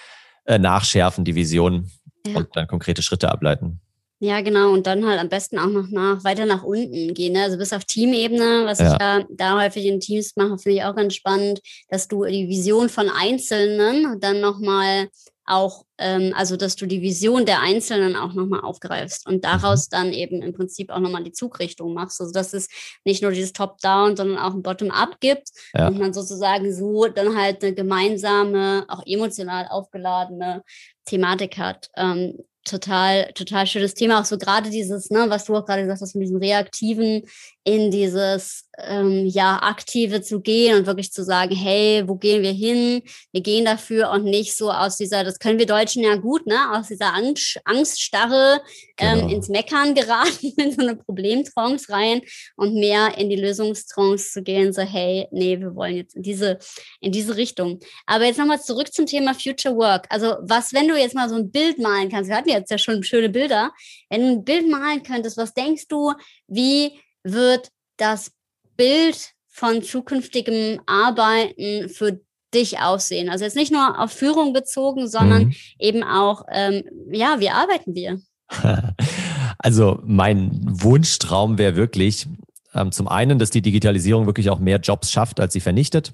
[0.46, 1.90] äh, nachschärfen, die Vision
[2.28, 2.38] ja.
[2.38, 3.80] und dann konkrete Schritte ableiten.
[4.20, 4.72] Ja, genau.
[4.72, 7.34] Und dann halt am besten auch noch nach, weiter nach unten gehen.
[7.34, 7.44] Ne?
[7.44, 8.94] Also bis auf Teamebene, was ja.
[8.94, 11.60] ich ja da häufig in Teams mache, finde ich auch ganz spannend,
[11.90, 15.10] dass du die Vision von Einzelnen dann nochmal
[15.46, 19.92] auch, ähm, also dass du die Vision der Einzelnen auch nochmal aufgreifst und daraus mhm.
[19.92, 22.22] dann eben im Prinzip auch nochmal die Zugrichtung machst.
[22.22, 22.70] Also dass es
[23.04, 25.88] nicht nur dieses Top-Down, sondern auch ein Bottom-up gibt ja.
[25.88, 30.64] und man sozusagen so dann halt eine gemeinsame, auch emotional aufgeladene
[31.06, 31.90] Thematik hat.
[31.98, 34.22] Ähm, total, total schönes Thema.
[34.22, 37.24] Auch so gerade dieses, ne, was du auch gerade gesagt hast, mit diesem Reaktiven
[37.64, 42.52] in dieses ähm, ja aktive zu gehen und wirklich zu sagen, hey, wo gehen wir
[42.52, 43.04] hin?
[43.32, 46.58] Wir gehen dafür und nicht so aus dieser, das können wir Deutschen ja gut, ne,
[46.72, 48.62] aus dieser Angst, Angststarre
[48.98, 49.34] ähm, genau.
[49.34, 52.22] ins Meckern geraten, in so eine Problemtrance rein
[52.56, 56.58] und mehr in die Lösungstrance zu gehen, so hey, nee, wir wollen jetzt in diese
[57.00, 57.80] in diese Richtung.
[58.06, 60.08] Aber jetzt nochmal zurück zum Thema Future Work.
[60.10, 62.30] Also was, wenn du jetzt mal so ein Bild malen kannst?
[62.30, 63.72] Wir hatten jetzt ja schon schöne Bilder.
[64.10, 66.14] Wenn du ein Bild malen könntest, was denkst du,
[66.48, 68.32] wie wird das
[68.76, 72.20] Bild von zukünftigem Arbeiten für
[72.54, 73.30] dich aussehen?
[73.30, 75.56] Also jetzt nicht nur auf Führung bezogen, sondern mhm.
[75.80, 78.20] eben auch, ähm, ja, wie arbeiten wir?
[79.60, 82.28] Also mein Wunschtraum wäre wirklich,
[82.74, 86.12] ähm, zum einen, dass die Digitalisierung wirklich auch mehr Jobs schafft, als sie vernichtet.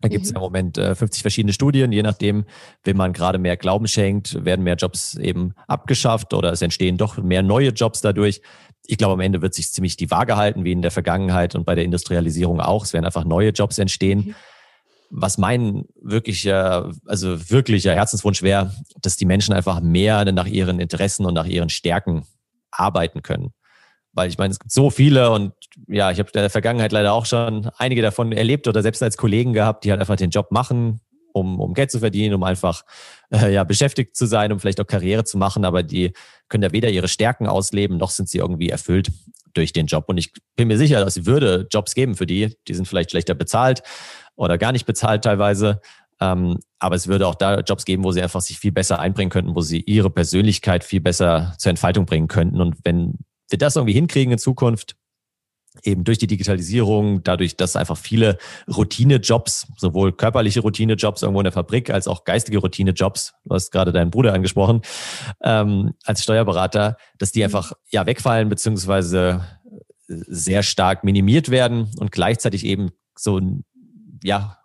[0.00, 0.36] Da gibt es mhm.
[0.36, 2.44] im Moment äh, 50 verschiedene Studien, je nachdem,
[2.82, 7.18] wem man gerade mehr Glauben schenkt, werden mehr Jobs eben abgeschafft oder es entstehen doch
[7.18, 8.42] mehr neue Jobs dadurch.
[8.92, 11.64] Ich glaube, am Ende wird sich ziemlich die Waage halten, wie in der Vergangenheit und
[11.64, 12.84] bei der Industrialisierung auch.
[12.84, 14.18] Es werden einfach neue Jobs entstehen.
[14.18, 14.34] Mhm.
[15.08, 21.24] Was mein wirklicher, also wirklicher Herzenswunsch wäre, dass die Menschen einfach mehr nach ihren Interessen
[21.24, 22.26] und nach ihren Stärken
[22.70, 23.54] arbeiten können.
[24.12, 25.54] Weil ich meine, es gibt so viele und
[25.88, 29.16] ja, ich habe in der Vergangenheit leider auch schon einige davon erlebt oder selbst als
[29.16, 31.00] Kollegen gehabt, die halt einfach den Job machen,
[31.32, 32.84] um, um Geld zu verdienen, um einfach
[33.30, 36.12] äh, ja, beschäftigt zu sein, um vielleicht auch Karriere zu machen, aber die
[36.52, 39.10] können ja weder ihre Stärken ausleben, noch sind sie irgendwie erfüllt
[39.54, 40.04] durch den Job.
[40.06, 43.10] Und ich bin mir sicher, dass es würde Jobs geben für die, die sind vielleicht
[43.10, 43.82] schlechter bezahlt
[44.36, 45.80] oder gar nicht bezahlt teilweise.
[46.20, 49.30] Ähm, aber es würde auch da Jobs geben, wo sie einfach sich viel besser einbringen
[49.30, 52.60] könnten, wo sie ihre Persönlichkeit viel besser zur Entfaltung bringen könnten.
[52.60, 53.14] Und wenn
[53.48, 54.94] wir das irgendwie hinkriegen in Zukunft,
[55.82, 61.52] eben durch die Digitalisierung, dadurch, dass einfach viele Routinejobs, sowohl körperliche Routinejobs irgendwo in der
[61.52, 64.82] Fabrik als auch geistige Routinejobs, du hast gerade deinen Bruder angesprochen,
[65.42, 67.44] ähm, als Steuerberater, dass die mhm.
[67.46, 69.44] einfach ja wegfallen beziehungsweise
[70.06, 73.40] sehr stark minimiert werden und gleichzeitig eben so
[74.22, 74.58] ja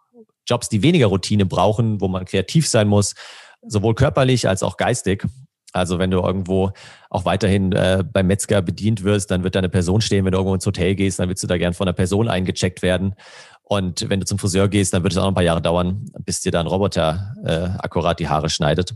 [0.45, 3.15] Jobs, die weniger Routine brauchen, wo man kreativ sein muss,
[3.61, 5.25] sowohl körperlich als auch geistig.
[5.73, 6.71] Also wenn du irgendwo
[7.09, 10.25] auch weiterhin äh, beim Metzger bedient wirst, dann wird da eine Person stehen.
[10.25, 12.81] Wenn du irgendwo ins Hotel gehst, dann willst du da gern von einer Person eingecheckt
[12.81, 13.15] werden.
[13.63, 16.05] Und wenn du zum Friseur gehst, dann wird es auch noch ein paar Jahre dauern,
[16.19, 18.95] bis dir da ein Roboter äh, akkurat die Haare schneidet.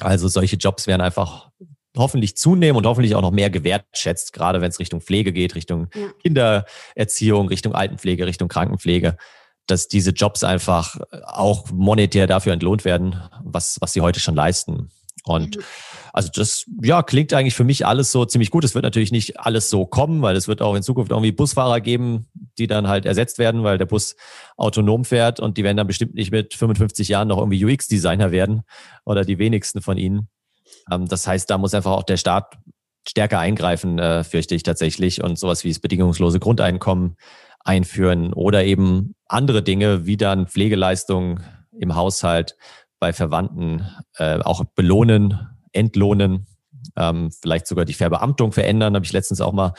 [0.00, 1.50] Also solche Jobs werden einfach
[1.96, 5.88] hoffentlich zunehmen und hoffentlich auch noch mehr gewertschätzt, gerade wenn es Richtung Pflege geht, Richtung
[5.94, 6.08] ja.
[6.22, 9.16] Kindererziehung, Richtung Altenpflege, Richtung Krankenpflege,
[9.66, 14.90] dass diese Jobs einfach auch monetär dafür entlohnt werden, was, was sie heute schon leisten.
[15.26, 15.62] Und mhm.
[16.12, 18.64] also das, ja, klingt eigentlich für mich alles so ziemlich gut.
[18.64, 21.80] Es wird natürlich nicht alles so kommen, weil es wird auch in Zukunft irgendwie Busfahrer
[21.80, 24.14] geben, die dann halt ersetzt werden, weil der Bus
[24.56, 28.62] autonom fährt und die werden dann bestimmt nicht mit 55 Jahren noch irgendwie UX-Designer werden
[29.04, 30.28] oder die wenigsten von ihnen.
[30.90, 32.56] Ähm, das heißt, da muss einfach auch der Staat
[33.08, 37.16] stärker eingreifen, äh, fürchte ich tatsächlich, und sowas wie das bedingungslose Grundeinkommen
[37.64, 41.42] einführen oder eben andere Dinge wie dann Pflegeleistungen
[41.78, 42.56] im Haushalt
[42.98, 43.86] bei Verwandten
[44.18, 46.46] äh, auch belohnen, entlohnen,
[46.96, 48.94] ähm, vielleicht sogar die Verbeamtung verändern.
[48.94, 49.74] Habe ich letztens auch mal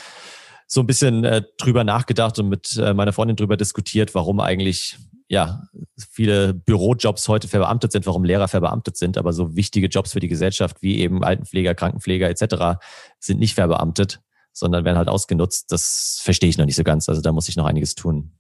[0.68, 4.98] so ein bisschen äh, drüber nachgedacht und mit äh, meiner Freundin drüber diskutiert, warum eigentlich
[5.30, 5.64] ja
[5.98, 10.28] viele Bürojobs heute verbeamtet sind, warum Lehrer verbeamtet sind, aber so wichtige Jobs für die
[10.28, 12.80] Gesellschaft wie eben Altenpfleger, Krankenpfleger etc.
[13.20, 14.22] sind nicht verbeamtet,
[14.54, 15.72] sondern werden halt ausgenutzt.
[15.72, 17.10] Das verstehe ich noch nicht so ganz.
[17.10, 18.37] Also da muss ich noch einiges tun.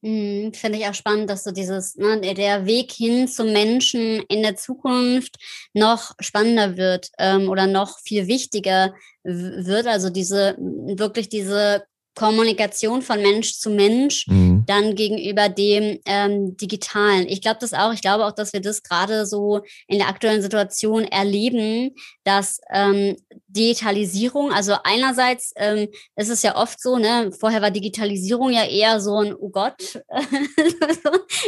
[0.00, 4.42] Mhm, Finde ich auch spannend, dass so dieses, ne, der Weg hin zum Menschen in
[4.42, 5.36] der Zukunft
[5.74, 9.86] noch spannender wird ähm, oder noch viel wichtiger wird.
[9.86, 11.84] Also diese, wirklich diese
[12.14, 14.57] Kommunikation von Mensch zu Mensch mhm.
[14.68, 17.26] Dann gegenüber dem ähm, Digitalen.
[17.26, 17.92] Ich glaube das auch.
[17.92, 23.16] Ich glaube auch, dass wir das gerade so in der aktuellen Situation erleben, dass ähm,
[23.46, 29.00] Digitalisierung, also einerseits ähm, ist es ja oft so, ne, vorher war Digitalisierung ja eher
[29.00, 29.80] so ein, oh Gott,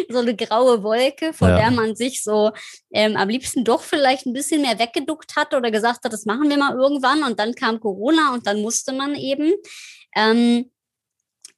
[0.08, 1.56] so eine graue Wolke, vor ja.
[1.56, 2.52] der man sich so
[2.90, 6.48] ähm, am liebsten doch vielleicht ein bisschen mehr weggeduckt hat oder gesagt hat, das machen
[6.48, 9.52] wir mal irgendwann und dann kam Corona und dann musste man eben.
[10.16, 10.70] Ähm,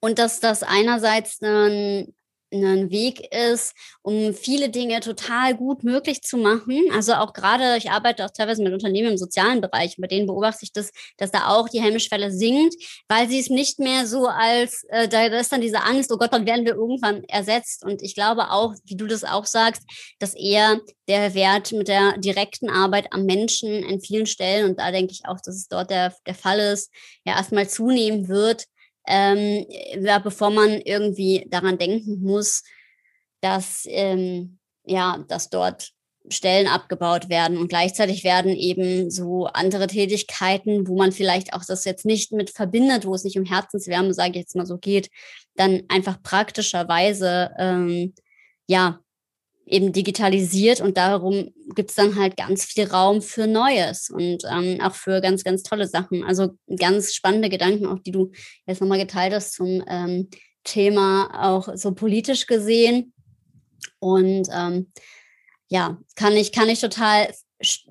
[0.03, 2.13] und dass das einerseits ein,
[2.51, 6.77] ein Weg ist, um viele Dinge total gut möglich zu machen.
[6.93, 10.65] Also auch gerade, ich arbeite auch teilweise mit Unternehmen im sozialen Bereich, bei denen beobachte
[10.65, 12.75] ich das, dass da auch die Hemmschwelle sinkt,
[13.07, 16.33] weil sie es nicht mehr so als, äh, da ist dann diese Angst, oh Gott,
[16.33, 17.85] dann werden wir irgendwann ersetzt.
[17.85, 19.83] Und ich glaube auch, wie du das auch sagst,
[20.19, 24.91] dass eher der Wert mit der direkten Arbeit am Menschen in vielen Stellen, und da
[24.91, 26.91] denke ich auch, dass es dort der, der Fall ist,
[27.23, 28.65] ja erstmal zunehmen wird,
[29.07, 29.65] ähm,
[29.99, 32.63] ja, bevor man irgendwie daran denken muss,
[33.41, 35.91] dass, ähm, ja, dass dort
[36.29, 41.83] Stellen abgebaut werden und gleichzeitig werden eben so andere Tätigkeiten, wo man vielleicht auch das
[41.83, 45.09] jetzt nicht mit verbindet, wo es nicht um Herzenswärme, sage ich jetzt mal so geht,
[45.55, 48.13] dann einfach praktischerweise ähm,
[48.67, 49.02] ja
[49.65, 54.79] eben digitalisiert und darum gibt es dann halt ganz viel Raum für Neues und ähm,
[54.81, 56.23] auch für ganz, ganz tolle Sachen.
[56.23, 58.31] Also ganz spannende Gedanken, auch die du
[58.65, 60.29] jetzt nochmal geteilt hast zum ähm,
[60.63, 63.13] Thema, auch so politisch gesehen.
[63.99, 64.91] Und ähm,
[65.69, 67.33] ja, kann ich, kann ich total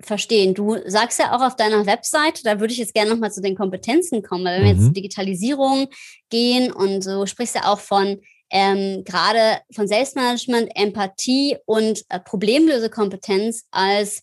[0.00, 0.54] verstehen.
[0.54, 3.56] Du sagst ja auch auf deiner Website, da würde ich jetzt gerne nochmal zu den
[3.56, 4.76] Kompetenzen kommen, weil wenn wir mhm.
[4.76, 5.88] jetzt zur Digitalisierung
[6.30, 8.20] gehen und so sprichst ja auch von
[8.52, 14.22] ähm, gerade von Selbstmanagement, Empathie und äh, Problemlösekompetenz als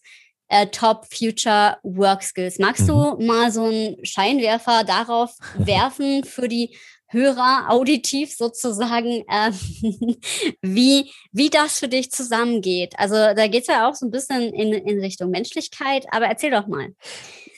[0.50, 2.60] äh, Top Future Work Skills.
[2.60, 2.88] Magst mhm.
[2.88, 6.78] du mal so einen Scheinwerfer darauf werfen für die
[7.12, 9.52] Hörer auditiv sozusagen, äh,
[10.62, 12.94] wie, wie das für dich zusammengeht.
[12.98, 16.52] Also da geht es ja auch so ein bisschen in, in Richtung Menschlichkeit, aber erzähl
[16.52, 16.94] doch mal.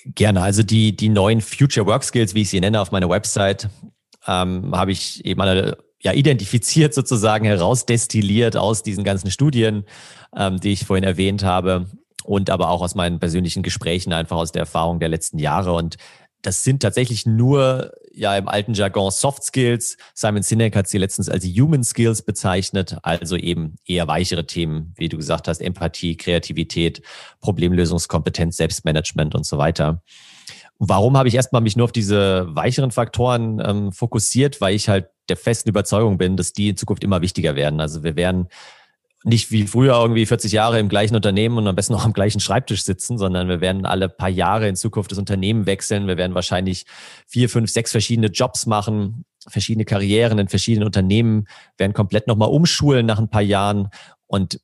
[0.05, 0.41] Gerne.
[0.41, 3.67] Also die, die neuen Future Work Skills, wie ich sie nenne auf meiner Website,
[4.25, 9.85] ähm, habe ich eben alle ja, identifiziert sozusagen, herausdestilliert aus diesen ganzen Studien,
[10.35, 11.87] ähm, die ich vorhin erwähnt habe
[12.23, 15.73] und aber auch aus meinen persönlichen Gesprächen, einfach aus der Erfahrung der letzten Jahre.
[15.73, 15.97] Und
[16.41, 19.97] das sind tatsächlich nur ja im alten Jargon Soft Skills.
[20.13, 25.07] Simon Sinek hat sie letztens als Human Skills bezeichnet, also eben eher weichere Themen, wie
[25.07, 27.01] du gesagt hast, Empathie, Kreativität,
[27.39, 30.01] Problemlösungskompetenz, Selbstmanagement und so weiter.
[30.79, 34.61] Warum habe ich erstmal mich nur auf diese weicheren Faktoren ähm, fokussiert?
[34.61, 37.79] Weil ich halt der festen Überzeugung bin, dass die in Zukunft immer wichtiger werden.
[37.79, 38.47] Also wir werden
[39.23, 42.39] nicht wie früher irgendwie 40 Jahre im gleichen Unternehmen und am besten auch am gleichen
[42.39, 46.07] Schreibtisch sitzen, sondern wir werden alle paar Jahre in Zukunft das Unternehmen wechseln.
[46.07, 46.85] Wir werden wahrscheinlich
[47.27, 53.05] vier, fünf, sechs verschiedene Jobs machen, verschiedene Karrieren in verschiedenen Unternehmen, werden komplett nochmal umschulen
[53.05, 53.89] nach ein paar Jahren.
[54.25, 54.59] Und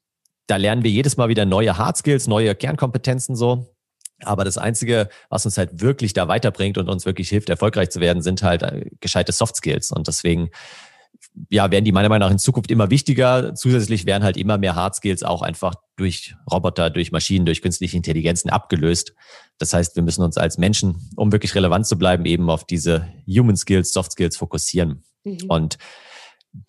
[0.48, 3.77] da lernen wir jedes Mal wieder neue Hard Skills, neue Kernkompetenzen so.
[4.24, 8.00] Aber das Einzige, was uns halt wirklich da weiterbringt und uns wirklich hilft, erfolgreich zu
[8.00, 9.92] werden, sind halt äh, gescheite Soft Skills.
[9.92, 10.50] Und deswegen
[11.50, 13.54] ja, werden die meiner Meinung nach in Zukunft immer wichtiger.
[13.54, 17.98] Zusätzlich werden halt immer mehr Hard Skills auch einfach durch Roboter, durch Maschinen, durch künstliche
[17.98, 19.14] Intelligenzen abgelöst.
[19.58, 23.08] Das heißt, wir müssen uns als Menschen, um wirklich relevant zu bleiben, eben auf diese
[23.28, 25.04] Human Skills, Soft Skills fokussieren.
[25.24, 25.38] Mhm.
[25.48, 25.78] Und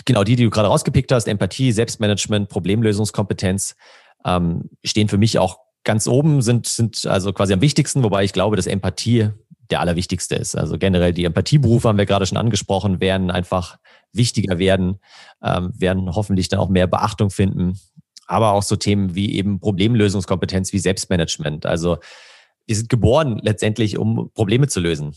[0.05, 3.75] genau die, die du gerade rausgepickt hast, Empathie, Selbstmanagement, Problemlösungskompetenz,
[4.25, 8.33] ähm, stehen für mich auch ganz oben sind, sind also quasi am wichtigsten, wobei ich
[8.33, 9.31] glaube, dass Empathie
[9.71, 10.57] der allerwichtigste ist.
[10.57, 13.79] Also generell die Empathieberufe haben wir gerade schon angesprochen, werden einfach
[14.13, 14.99] wichtiger werden,
[15.43, 17.79] ähm, werden hoffentlich dann auch mehr Beachtung finden.
[18.27, 21.67] Aber auch so Themen wie eben Problemlösungskompetenz, wie Selbstmanagement.
[21.67, 21.99] Also
[22.67, 25.15] wir sind geboren letztendlich, um Probleme zu lösen.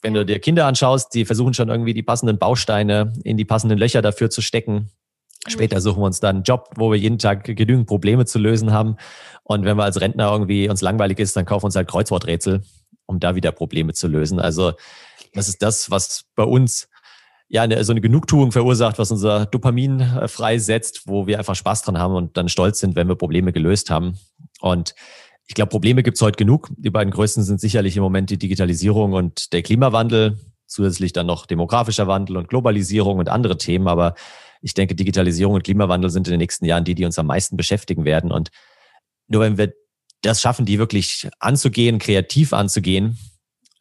[0.00, 3.78] Wenn du dir Kinder anschaust, die versuchen schon irgendwie die passenden Bausteine in die passenden
[3.78, 4.90] Löcher dafür zu stecken.
[5.46, 8.72] Später suchen wir uns dann einen Job, wo wir jeden Tag genügend Probleme zu lösen
[8.72, 8.96] haben.
[9.42, 12.62] Und wenn wir als Rentner irgendwie uns langweilig ist, dann kaufen wir uns halt Kreuzworträtsel,
[13.06, 14.40] um da wieder Probleme zu lösen.
[14.40, 14.72] Also
[15.34, 16.88] das ist das, was bei uns
[17.48, 21.82] ja eine, so eine Genugtuung verursacht, was unser Dopamin äh, freisetzt, wo wir einfach Spaß
[21.82, 24.18] dran haben und dann stolz sind, wenn wir Probleme gelöst haben.
[24.60, 24.94] Und
[25.46, 26.70] ich glaube, Probleme gibt's heute genug.
[26.76, 31.46] Die beiden größten sind sicherlich im Moment die Digitalisierung und der Klimawandel, zusätzlich dann noch
[31.46, 33.86] demografischer Wandel und Globalisierung und andere Themen.
[33.86, 34.14] Aber
[34.64, 37.58] ich denke, Digitalisierung und Klimawandel sind in den nächsten Jahren die, die uns am meisten
[37.58, 38.32] beschäftigen werden.
[38.32, 38.50] Und
[39.28, 39.74] nur wenn wir
[40.22, 43.18] das schaffen, die wirklich anzugehen, kreativ anzugehen,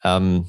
[0.04, 0.46] ähm,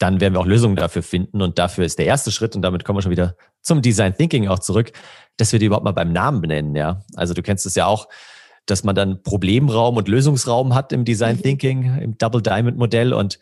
[0.00, 1.40] dann werden wir auch Lösungen dafür finden.
[1.40, 4.48] Und dafür ist der erste Schritt, und damit kommen wir schon wieder zum Design Thinking
[4.48, 4.90] auch zurück,
[5.36, 6.74] dass wir die überhaupt mal beim Namen benennen.
[6.74, 8.08] Ja, also du kennst es ja auch,
[8.66, 11.42] dass man dann Problemraum und Lösungsraum hat im Design mhm.
[11.42, 13.12] Thinking, im Double Diamond Modell.
[13.12, 13.38] Und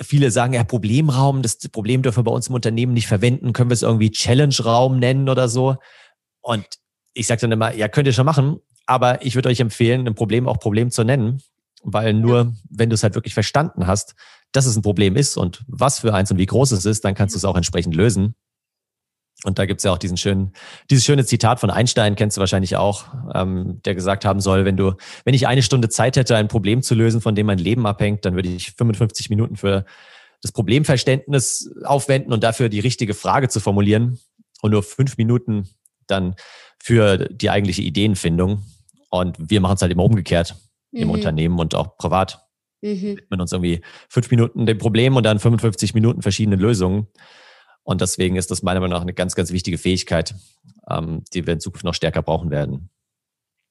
[0.00, 3.70] viele sagen, ja, Problemraum, das Problem dürfen wir bei uns im Unternehmen nicht verwenden, können
[3.70, 5.76] wir es irgendwie Challenge-Raum nennen oder so.
[6.40, 6.66] Und
[7.14, 10.14] ich sage dann immer, ja, könnt ihr schon machen, aber ich würde euch empfehlen, ein
[10.14, 11.42] Problem auch Problem zu nennen,
[11.82, 14.14] weil nur wenn du es halt wirklich verstanden hast,
[14.52, 17.14] dass es ein Problem ist und was für eins und wie groß es ist, dann
[17.14, 18.34] kannst du es auch entsprechend lösen.
[19.44, 20.52] Und da gibt's ja auch diesen schönen,
[20.90, 24.76] dieses schöne Zitat von Einstein, kennst du wahrscheinlich auch, ähm, der gesagt haben soll, wenn
[24.76, 27.86] du, wenn ich eine Stunde Zeit hätte, ein Problem zu lösen, von dem mein Leben
[27.86, 29.84] abhängt, dann würde ich 55 Minuten für
[30.42, 34.18] das Problemverständnis aufwenden und dafür die richtige Frage zu formulieren
[34.60, 35.68] und nur fünf Minuten
[36.08, 36.34] dann
[36.82, 38.64] für die eigentliche Ideenfindung.
[39.10, 40.56] Und wir machen es halt immer umgekehrt
[40.90, 41.02] mhm.
[41.02, 42.44] im Unternehmen und auch privat.
[42.80, 43.16] Mhm.
[43.18, 47.08] Widmen uns irgendwie fünf Minuten dem Problem und dann 55 Minuten verschiedenen Lösungen.
[47.88, 50.34] Und deswegen ist das meiner Meinung nach eine ganz, ganz wichtige Fähigkeit,
[50.90, 52.90] ähm, die wir in Zukunft noch stärker brauchen werden.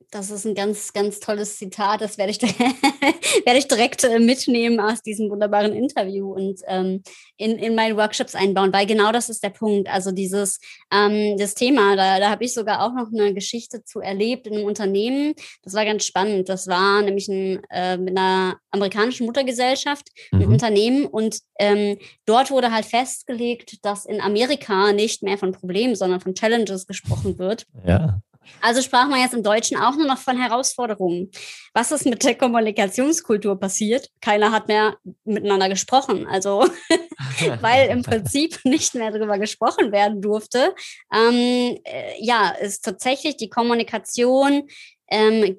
[0.09, 1.99] Das ist ein ganz, ganz tolles Zitat.
[1.99, 2.41] Das werde ich,
[3.45, 7.03] werde ich direkt äh, mitnehmen aus diesem wunderbaren Interview und ähm,
[7.35, 9.89] in, in meine Workshops einbauen, weil genau das ist der Punkt.
[9.89, 10.59] Also dieses
[10.93, 14.55] ähm, das Thema, da, da habe ich sogar auch noch eine Geschichte zu erlebt in
[14.55, 15.33] einem Unternehmen.
[15.63, 16.47] Das war ganz spannend.
[16.47, 20.53] Das war nämlich ein, äh, mit einer amerikanischen Muttergesellschaft, ein mhm.
[20.53, 26.21] Unternehmen und ähm, dort wurde halt festgelegt, dass in Amerika nicht mehr von Problemen, sondern
[26.21, 27.65] von Challenges gesprochen wird.
[27.85, 28.21] Ja.
[28.61, 31.31] Also sprach man jetzt im Deutschen auch nur noch von Herausforderungen.
[31.73, 34.09] Was ist mit der Kommunikationskultur passiert?
[34.21, 36.27] Keiner hat mehr miteinander gesprochen.
[36.27, 36.67] Also,
[37.61, 40.73] weil im Prinzip nicht mehr darüber gesprochen werden durfte.
[41.13, 44.67] Ähm, äh, ja, ist tatsächlich die Kommunikation
[45.09, 45.57] ähm,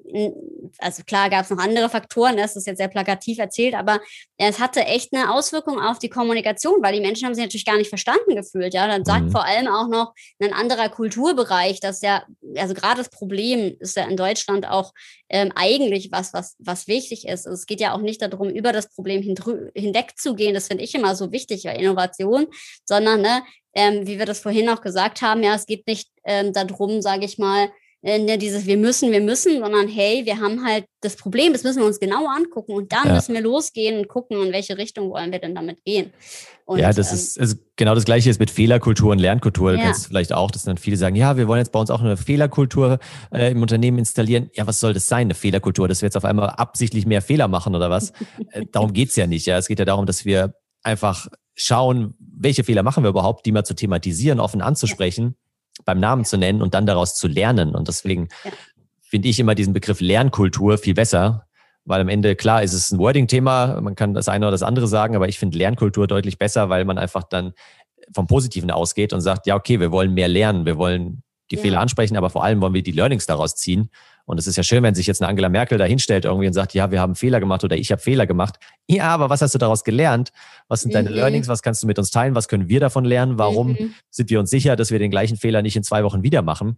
[0.77, 3.99] also klar gab es noch andere Faktoren, das ist jetzt sehr plakativ erzählt, aber
[4.37, 7.77] es hatte echt eine Auswirkung auf die Kommunikation, weil die Menschen haben sich natürlich gar
[7.77, 8.73] nicht verstanden gefühlt.
[8.73, 9.31] Ja, dann sagt mhm.
[9.31, 12.23] vor allem auch noch ein anderer Kulturbereich, dass ja,
[12.55, 14.93] also gerade das Problem ist ja in Deutschland auch
[15.29, 17.45] ähm, eigentlich was, was, was wichtig ist.
[17.45, 20.53] Es geht ja auch nicht darum, über das Problem hinweg zu gehen.
[20.53, 22.47] Das finde ich immer so wichtig bei Innovation,
[22.85, 26.53] sondern ne, ähm, wie wir das vorhin auch gesagt haben, ja, es geht nicht ähm,
[26.53, 27.69] darum, sage ich mal,
[28.01, 31.63] äh, ne, dieses wir müssen, wir müssen, sondern hey, wir haben halt das Problem, das
[31.63, 33.15] müssen wir uns genau angucken und dann ja.
[33.15, 36.13] müssen wir losgehen und gucken, in welche Richtung wollen wir denn damit gehen.
[36.63, 39.71] Und, ja, das ähm, ist also genau das Gleiche ist mit Fehlerkultur und Lernkultur.
[39.71, 39.85] Du ja.
[39.85, 42.15] kennst vielleicht auch, dass dann viele sagen, ja, wir wollen jetzt bei uns auch eine
[42.15, 42.99] Fehlerkultur
[43.33, 44.49] äh, im Unternehmen installieren.
[44.53, 45.87] Ja, was soll das sein, eine Fehlerkultur?
[45.87, 48.13] Dass wir jetzt auf einmal absichtlich mehr Fehler machen oder was?
[48.51, 49.45] äh, darum geht's ja nicht.
[49.45, 53.51] Ja, es geht ja darum, dass wir einfach schauen, welche Fehler machen wir überhaupt, die
[53.51, 55.25] mal zu thematisieren, offen anzusprechen.
[55.25, 55.48] Ja
[55.85, 57.75] beim Namen zu nennen und dann daraus zu lernen.
[57.75, 58.51] Und deswegen ja.
[59.01, 61.45] finde ich immer diesen Begriff Lernkultur viel besser,
[61.85, 64.87] weil am Ende, klar, ist es ein Wording-Thema, man kann das eine oder das andere
[64.87, 67.53] sagen, aber ich finde Lernkultur deutlich besser, weil man einfach dann
[68.13, 71.61] vom Positiven ausgeht und sagt, ja, okay, wir wollen mehr lernen, wir wollen die ja.
[71.61, 73.89] Fehler ansprechen, aber vor allem wollen wir die Learnings daraus ziehen.
[74.29, 76.53] Und es ist ja schön, wenn sich jetzt eine Angela Merkel da hinstellt irgendwie und
[76.53, 78.59] sagt, ja, wir haben Fehler gemacht oder ich habe Fehler gemacht.
[78.87, 80.31] Ja, aber was hast du daraus gelernt?
[80.67, 80.93] Was sind mhm.
[80.93, 81.47] deine Learnings?
[81.47, 82.35] Was kannst du mit uns teilen?
[82.35, 83.39] Was können wir davon lernen?
[83.39, 83.95] Warum mhm.
[84.11, 86.77] sind wir uns sicher, dass wir den gleichen Fehler nicht in zwei Wochen wieder machen?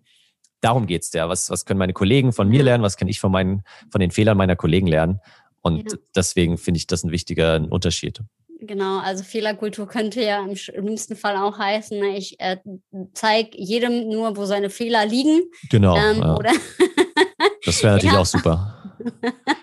[0.61, 1.27] Darum geht's ja.
[1.27, 2.85] Was, was können meine Kollegen von mir lernen?
[2.85, 5.19] Was kann ich von meinen, von den Fehlern meiner Kollegen lernen?
[5.59, 5.97] Und ja.
[6.15, 8.21] deswegen finde ich das ein wichtiger Unterschied.
[8.63, 12.57] Genau, also Fehlerkultur könnte ja im schlimmsten Fall auch heißen, ne, ich äh,
[13.13, 15.41] zeige jedem nur, wo seine Fehler liegen.
[15.71, 15.97] Genau.
[15.97, 16.35] Ähm, ja.
[16.37, 16.51] Oder
[17.65, 18.19] das wäre natürlich ja.
[18.19, 18.77] auch super.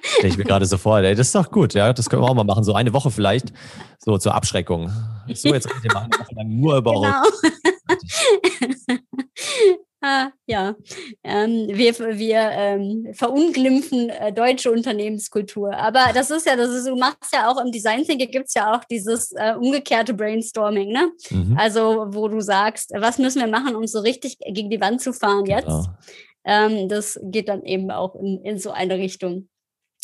[0.03, 2.29] Stelle ich mir gerade so vor, ey, das ist doch gut, ja, das können wir
[2.29, 3.53] auch mal machen, so eine Woche vielleicht,
[3.99, 4.91] so zur Abschreckung.
[5.35, 7.23] So, jetzt könnt ihr mal eine Woche lang nur über genau.
[10.01, 10.77] Ah, ja,
[11.25, 15.75] ähm, wir, wir ähm, verunglimpfen äh, deutsche Unternehmenskultur.
[15.75, 18.55] Aber das ist ja, das ist, du machst ja auch im Design Thinking gibt es
[18.55, 21.11] ja auch dieses äh, umgekehrte Brainstorming, ne?
[21.31, 21.57] Mhm.
[21.59, 25.13] Also, wo du sagst, was müssen wir machen, um so richtig gegen die Wand zu
[25.13, 25.57] fahren genau.
[25.57, 25.91] jetzt?
[26.45, 29.49] Ähm, das geht dann eben auch in, in so eine Richtung.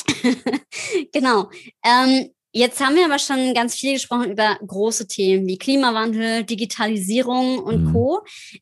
[1.12, 1.50] genau.
[1.84, 7.58] Ähm, Jetzt haben wir aber schon ganz viel gesprochen über große Themen wie Klimawandel, Digitalisierung
[7.58, 7.92] und mhm.
[7.92, 8.20] Co.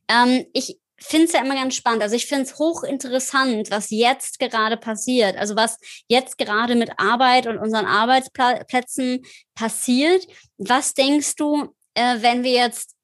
[0.09, 2.03] Ähm, ich finde es ja immer ganz spannend.
[2.03, 5.37] Also ich finde es hochinteressant, was jetzt gerade passiert.
[5.37, 5.77] Also was
[6.09, 9.23] jetzt gerade mit Arbeit und unseren Arbeitsplätzen
[9.55, 10.27] passiert.
[10.57, 12.97] Was denkst du, äh, wenn wir jetzt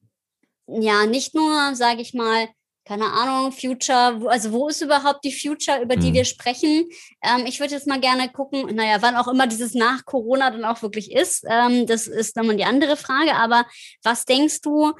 [0.68, 2.48] ja nicht nur, sage ich mal,
[2.88, 6.14] keine Ahnung, Future, also wo ist überhaupt die Future, über die mhm.
[6.14, 6.88] wir sprechen?
[7.22, 10.64] Ähm, ich würde jetzt mal gerne gucken, naja, wann auch immer dieses nach Corona dann
[10.64, 11.44] auch wirklich ist.
[11.46, 13.34] Ähm, das ist nochmal die andere Frage.
[13.34, 13.66] Aber
[14.02, 14.94] was denkst du,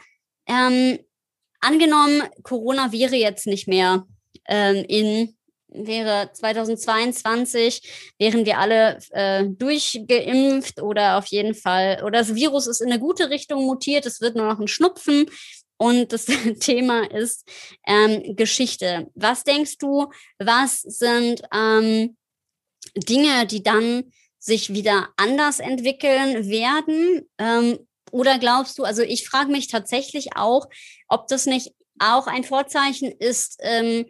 [0.47, 0.99] ähm,
[1.61, 4.05] angenommen, Corona wäre jetzt nicht mehr
[4.47, 5.35] ähm, in
[5.71, 12.81] wäre 2022, wären wir alle äh, durchgeimpft oder auf jeden Fall, oder das Virus ist
[12.81, 15.27] in eine gute Richtung mutiert, es wird nur noch ein Schnupfen
[15.79, 16.27] und das
[16.61, 17.49] Thema ist
[17.87, 19.11] ähm, Geschichte.
[19.15, 22.17] Was denkst du, was sind ähm,
[22.95, 27.29] Dinge, die dann sich wieder anders entwickeln werden?
[27.39, 27.79] Ähm,
[28.11, 30.67] oder glaubst du, also ich frage mich tatsächlich auch,
[31.09, 34.07] ob das nicht auch ein Vorzeichen ist, ähm,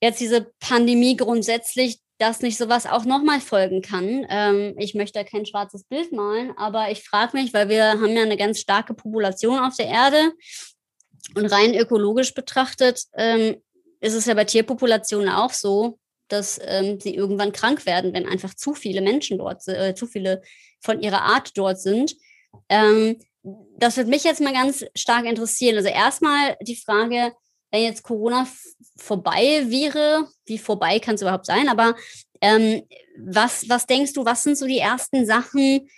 [0.00, 4.26] jetzt diese Pandemie grundsätzlich, dass nicht sowas auch nochmal folgen kann.
[4.28, 8.22] Ähm, ich möchte kein schwarzes Bild malen, aber ich frage mich, weil wir haben ja
[8.22, 10.32] eine ganz starke Population auf der Erde
[11.34, 13.56] und rein ökologisch betrachtet ähm,
[14.00, 18.54] ist es ja bei Tierpopulationen auch so, dass ähm, sie irgendwann krank werden, wenn einfach
[18.54, 20.42] zu viele Menschen dort, äh, zu viele
[20.80, 22.16] von ihrer Art dort sind.
[22.68, 23.18] Ähm,
[23.78, 25.76] das wird mich jetzt mal ganz stark interessieren.
[25.76, 27.32] Also erstmal die Frage,
[27.70, 28.46] wenn jetzt Corona
[28.96, 31.94] vorbei wäre, wie vorbei kann es überhaupt sein, aber
[32.40, 32.82] ähm,
[33.18, 35.88] was, was denkst du, was sind so die ersten Sachen,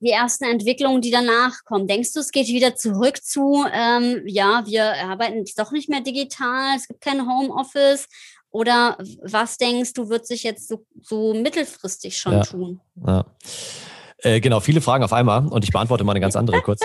[0.00, 1.86] die ersten Entwicklungen, die danach kommen?
[1.86, 6.76] Denkst du, es geht wieder zurück zu, ähm, ja, wir arbeiten doch nicht mehr digital,
[6.76, 8.06] es gibt kein Homeoffice?
[8.52, 12.80] Oder was denkst du, wird sich jetzt so, so mittelfristig schon ja, tun?
[13.06, 13.24] Ja.
[14.22, 16.80] Äh, genau, viele Fragen auf einmal und ich beantworte mal eine ganz andere kurz.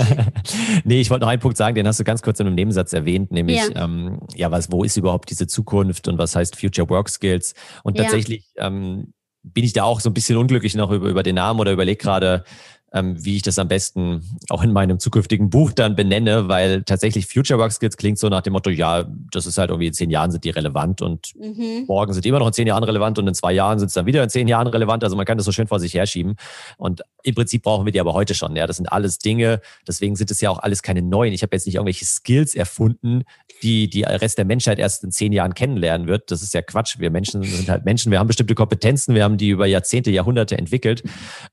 [0.84, 2.92] nee, ich wollte noch einen Punkt sagen, den hast du ganz kurz in einem Nebensatz
[2.92, 6.88] erwähnt, nämlich, ja, ähm, ja was, wo ist überhaupt diese Zukunft und was heißt Future
[6.90, 7.54] Work Skills?
[7.82, 11.36] Und tatsächlich ähm, bin ich da auch so ein bisschen unglücklich noch über, über den
[11.36, 12.44] Namen oder überlege gerade,
[12.92, 17.26] ähm, wie ich das am besten auch in meinem zukünftigen Buch dann benenne, weil tatsächlich
[17.26, 20.10] Future Work Skills klingt so nach dem Motto, ja, das ist halt irgendwie in zehn
[20.10, 21.84] Jahren sind die relevant und mhm.
[21.86, 23.94] morgen sind die immer noch in zehn Jahren relevant und in zwei Jahren sind es
[23.94, 25.04] dann wieder in zehn Jahren relevant.
[25.04, 26.34] Also man kann das so schön vor sich herschieben.
[26.78, 28.56] Und im Prinzip brauchen wir die aber heute schon.
[28.56, 29.60] Ja, das sind alles Dinge.
[29.86, 31.32] Deswegen sind es ja auch alles keine neuen.
[31.32, 33.22] Ich habe jetzt nicht irgendwelche Skills erfunden,
[33.62, 36.30] die die Rest der Menschheit erst in zehn Jahren kennenlernen wird.
[36.30, 36.98] Das ist ja Quatsch.
[36.98, 38.10] Wir Menschen sind halt Menschen.
[38.10, 39.14] Wir haben bestimmte Kompetenzen.
[39.14, 41.02] Wir haben die über Jahrzehnte, Jahrhunderte entwickelt.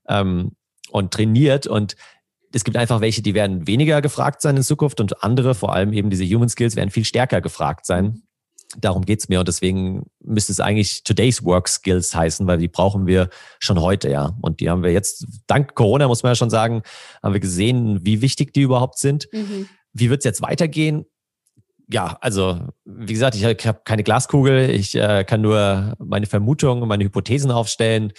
[0.08, 0.52] Ähm,
[0.90, 1.96] und trainiert und
[2.52, 5.92] es gibt einfach welche, die werden weniger gefragt sein in Zukunft und andere, vor allem
[5.92, 8.22] eben diese Human Skills, werden viel stärker gefragt sein.
[8.76, 13.06] Darum geht's mir und deswegen müsste es eigentlich Today's Work Skills heißen, weil die brauchen
[13.06, 14.36] wir schon heute, ja.
[14.42, 16.82] Und die haben wir jetzt, dank Corona muss man ja schon sagen,
[17.22, 19.28] haben wir gesehen, wie wichtig die überhaupt sind.
[19.32, 19.68] Mhm.
[19.94, 21.06] Wie wird's jetzt weitergehen?
[21.90, 27.04] Ja, also wie gesagt, ich habe keine Glaskugel, ich äh, kann nur meine Vermutungen, meine
[27.04, 28.12] Hypothesen aufstellen.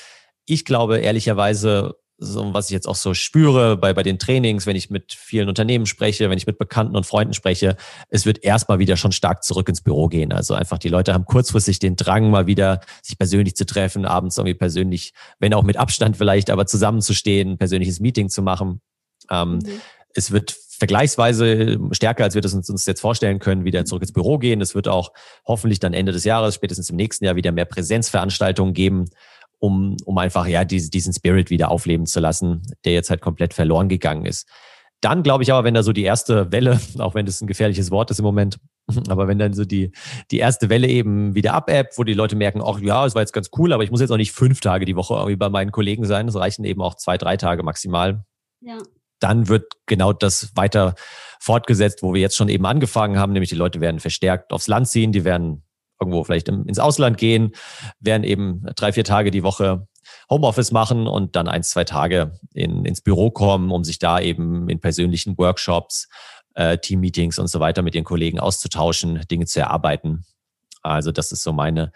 [0.46, 4.76] Ich glaube ehrlicherweise, so was ich jetzt auch so spüre bei, bei den Trainings, wenn
[4.76, 7.78] ich mit vielen Unternehmen spreche, wenn ich mit Bekannten und Freunden spreche,
[8.10, 10.34] es wird erstmal wieder schon stark zurück ins Büro gehen.
[10.34, 14.38] Also einfach die Leute haben kurzfristig den Drang, mal wieder sich persönlich zu treffen, abends
[14.38, 18.82] irgendwie persönlich, wenn auch mit Abstand vielleicht, aber zusammenzustehen, ein persönliches Meeting zu machen.
[19.32, 19.82] Ähm, mhm.
[20.14, 24.14] Es wird vergleichsweise stärker, als wir das uns, uns jetzt vorstellen können, wieder zurück ins
[24.14, 24.62] Büro gehen.
[24.62, 25.12] Es wird auch
[25.46, 29.10] hoffentlich dann Ende des Jahres, spätestens im nächsten Jahr wieder mehr Präsenzveranstaltungen geben
[29.60, 33.54] um, um einfach ja diesen, diesen Spirit wieder aufleben zu lassen, der jetzt halt komplett
[33.54, 34.50] verloren gegangen ist.
[35.02, 37.92] Dann glaube ich aber, wenn da so die erste Welle, auch wenn das ein gefährliches
[37.92, 38.60] Wort ist im Moment,
[39.10, 39.92] aber wenn dann so die,
[40.32, 43.34] die erste Welle eben wieder abebbt, wo die Leute merken, ach ja, es war jetzt
[43.34, 45.72] ganz cool, aber ich muss jetzt auch nicht fünf Tage die Woche irgendwie bei meinen
[45.72, 48.26] Kollegen sein, es reichen eben auch zwei, drei Tage maximal.
[48.62, 48.78] Ja.
[49.20, 50.96] Dann wird genau das weiter
[51.42, 54.88] fortgesetzt, wo wir jetzt schon eben angefangen haben, nämlich die Leute werden verstärkt aufs Land
[54.88, 55.64] ziehen, die werden
[56.00, 57.52] irgendwo vielleicht ins Ausland gehen,
[58.00, 59.88] werden eben drei, vier Tage die Woche
[60.30, 64.70] Homeoffice machen und dann ein, zwei Tage in, ins Büro kommen, um sich da eben
[64.70, 66.08] in persönlichen Workshops,
[66.56, 70.26] äh, Teammeetings und so weiter mit den Kollegen auszutauschen, Dinge zu erarbeiten.
[70.82, 71.92] Also das ist so meine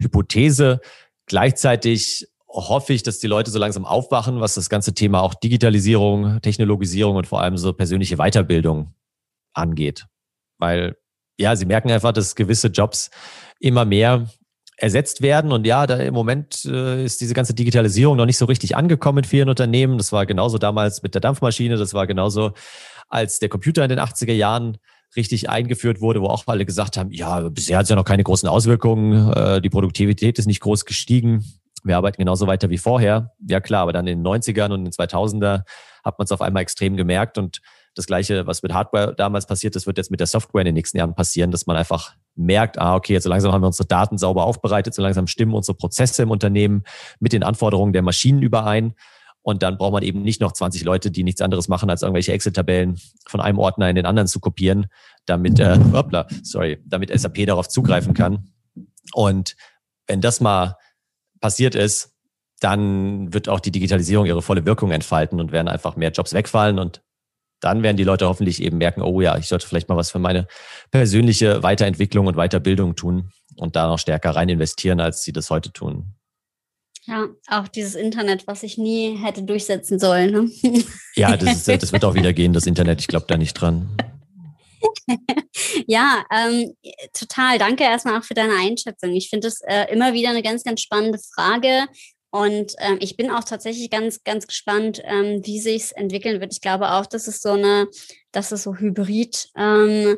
[0.00, 0.80] Hypothese.
[1.26, 6.40] Gleichzeitig hoffe ich, dass die Leute so langsam aufwachen, was das ganze Thema auch Digitalisierung,
[6.42, 8.94] Technologisierung und vor allem so persönliche Weiterbildung
[9.54, 10.06] angeht.
[10.58, 10.96] Weil
[11.42, 13.10] ja, sie merken einfach, dass gewisse Jobs
[13.60, 14.26] immer mehr
[14.76, 15.52] ersetzt werden.
[15.52, 19.18] Und ja, da im Moment äh, ist diese ganze Digitalisierung noch nicht so richtig angekommen
[19.18, 19.98] in vielen Unternehmen.
[19.98, 22.52] Das war genauso damals mit der Dampfmaschine, das war genauso,
[23.08, 24.78] als der Computer in den 80er Jahren
[25.14, 28.24] richtig eingeführt wurde, wo auch alle gesagt haben, ja, bisher hat es ja noch keine
[28.24, 31.44] großen Auswirkungen, äh, die Produktivität ist nicht groß gestiegen,
[31.84, 33.32] wir arbeiten genauso weiter wie vorher.
[33.46, 35.64] Ja klar, aber dann in den 90ern und in den 2000er
[36.04, 37.60] hat man es auf einmal extrem gemerkt und
[37.94, 40.74] das Gleiche, was mit Hardware damals passiert ist, wird jetzt mit der Software in den
[40.74, 43.86] nächsten Jahren passieren, dass man einfach merkt, ah, okay, jetzt so langsam haben wir unsere
[43.86, 46.84] Daten sauber aufbereitet, so langsam stimmen unsere Prozesse im Unternehmen
[47.20, 48.94] mit den Anforderungen der Maschinen überein.
[49.42, 52.32] Und dann braucht man eben nicht noch 20 Leute, die nichts anderes machen, als irgendwelche
[52.32, 54.86] Excel-Tabellen von einem Ordner in den anderen zu kopieren,
[55.26, 58.50] damit, äh, hoppla, sorry, damit SAP darauf zugreifen kann.
[59.12, 59.56] Und
[60.06, 60.76] wenn das mal
[61.40, 62.14] passiert ist,
[62.60, 66.78] dann wird auch die Digitalisierung ihre volle Wirkung entfalten und werden einfach mehr Jobs wegfallen
[66.78, 67.02] und
[67.62, 70.18] dann werden die Leute hoffentlich eben merken, oh ja, ich sollte vielleicht mal was für
[70.18, 70.46] meine
[70.90, 75.72] persönliche Weiterentwicklung und Weiterbildung tun und da noch stärker rein investieren, als sie das heute
[75.72, 76.14] tun.
[77.04, 80.30] Ja, auch dieses Internet, was ich nie hätte durchsetzen sollen.
[80.62, 80.84] Ne?
[81.14, 83.00] Ja, das, ist, das wird auch wieder gehen, das Internet.
[83.00, 83.96] Ich glaube da nicht dran.
[85.86, 86.74] ja, ähm,
[87.12, 87.58] total.
[87.58, 89.10] Danke erstmal auch für deine Einschätzung.
[89.12, 91.86] Ich finde es äh, immer wieder eine ganz, ganz spannende Frage,
[92.32, 96.54] und ähm, ich bin auch tatsächlich ganz, ganz gespannt, ähm, wie sich es entwickeln wird.
[96.54, 97.88] Ich glaube auch, dass es so eine,
[98.32, 100.16] dass es so hybrid ähm,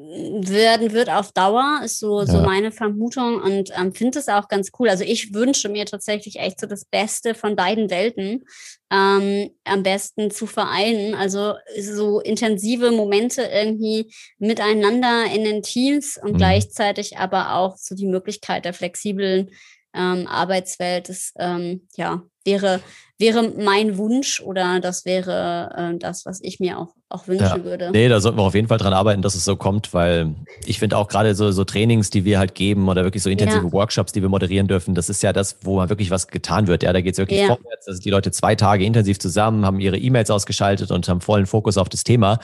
[0.00, 2.26] werden wird auf Dauer, ist so, ja.
[2.26, 4.88] so meine Vermutung und ähm, finde es auch ganz cool.
[4.88, 8.44] Also ich wünsche mir tatsächlich echt so das Beste von beiden Welten
[8.90, 11.14] ähm, am besten zu vereinen.
[11.14, 16.38] Also so intensive Momente irgendwie miteinander in den Teams und mhm.
[16.38, 19.50] gleichzeitig aber auch so die Möglichkeit der flexiblen
[19.98, 21.08] ähm, Arbeitswelt.
[21.08, 22.80] Das ähm, ja, wäre,
[23.18, 27.64] wäre mein Wunsch oder das wäre äh, das, was ich mir auch, auch wünschen ja.
[27.64, 27.90] würde.
[27.90, 30.34] Nee, da sollten wir auf jeden Fall dran arbeiten, dass es so kommt, weil
[30.64, 33.66] ich finde auch gerade so, so Trainings, die wir halt geben oder wirklich so intensive
[33.66, 33.72] ja.
[33.72, 36.82] Workshops, die wir moderieren dürfen, das ist ja das, wo man wirklich was getan wird.
[36.82, 37.48] Ja, da geht es wirklich ja.
[37.48, 37.88] vorwärts.
[37.88, 41.76] Also die Leute zwei Tage intensiv zusammen, haben ihre E-Mails ausgeschaltet und haben vollen Fokus
[41.76, 42.38] auf das Thema,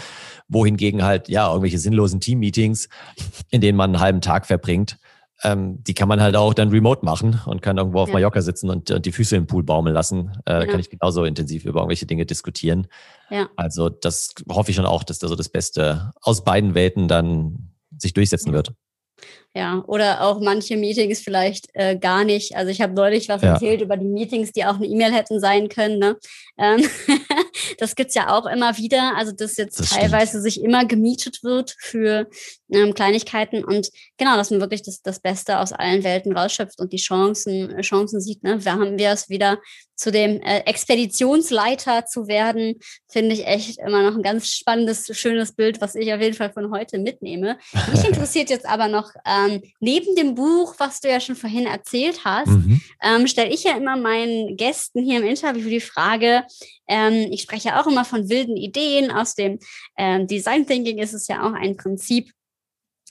[0.48, 2.88] wohingegen halt, ja, irgendwelche sinnlosen Team-Meetings,
[3.50, 4.98] in denen man einen halben Tag verbringt,
[5.45, 8.14] ähm, die kann man halt auch dann remote machen und kann irgendwo auf ja.
[8.14, 10.32] Mallorca sitzen und, und, die Füße im Pool baumeln lassen.
[10.47, 10.72] Äh, genau.
[10.72, 12.86] Kann ich genauso intensiv über irgendwelche Dinge diskutieren.
[13.30, 13.49] Ja.
[13.57, 17.70] Also das hoffe ich schon auch, dass da so das Beste aus beiden Welten dann
[17.97, 18.72] sich durchsetzen wird.
[19.57, 22.57] Ja, oder auch manche Meetings vielleicht äh, gar nicht.
[22.57, 23.52] Also ich habe neulich was ja.
[23.52, 26.00] erzählt über die Meetings, die auch eine E-Mail hätten sein können.
[26.00, 26.16] Ne?
[26.59, 26.84] Ähm,
[27.78, 29.16] das gibt's ja auch immer wieder.
[29.16, 30.42] Also dass jetzt das teilweise stimmt.
[30.42, 32.26] sich immer gemietet wird für
[32.72, 36.92] ähm, Kleinigkeiten und genau, dass man wirklich das, das Beste aus allen Welten rausschöpft und
[36.92, 38.42] die Chancen, Chancen sieht.
[38.42, 38.59] Ne?
[38.59, 39.61] Da haben wir es wieder
[39.96, 45.52] zu dem äh, Expeditionsleiter zu werden, finde ich echt immer noch ein ganz spannendes, schönes
[45.52, 47.59] Bild, was ich auf jeden Fall von heute mitnehme.
[47.92, 49.11] Mich interessiert jetzt aber noch,
[49.47, 52.80] ähm, neben dem Buch, was du ja schon vorhin erzählt hast, mhm.
[53.03, 56.45] ähm, stelle ich ja immer meinen Gästen hier im Interview die Frage,
[56.88, 59.11] ähm, ich spreche auch immer von wilden Ideen.
[59.11, 59.59] Aus dem
[59.97, 62.30] ähm, Design Thinking ist es ja auch ein Prinzip,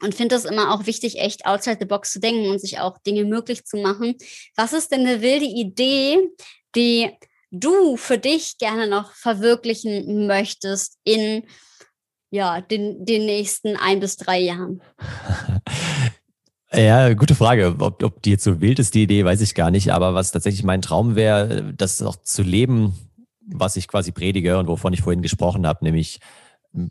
[0.01, 2.97] und finde es immer auch wichtig, echt outside the box zu denken und sich auch
[2.99, 4.15] Dinge möglich zu machen.
[4.55, 6.19] Was ist denn eine wilde Idee,
[6.75, 7.09] die
[7.51, 11.43] du für dich gerne noch verwirklichen möchtest in
[12.31, 14.81] ja, den, den nächsten ein bis drei Jahren?
[16.75, 17.75] Ja, gute Frage.
[17.79, 19.93] Ob, ob die jetzt so wild ist, die Idee, weiß ich gar nicht.
[19.93, 22.93] Aber was tatsächlich mein Traum wäre, das auch zu leben,
[23.45, 26.19] was ich quasi predige und wovon ich vorhin gesprochen habe, nämlich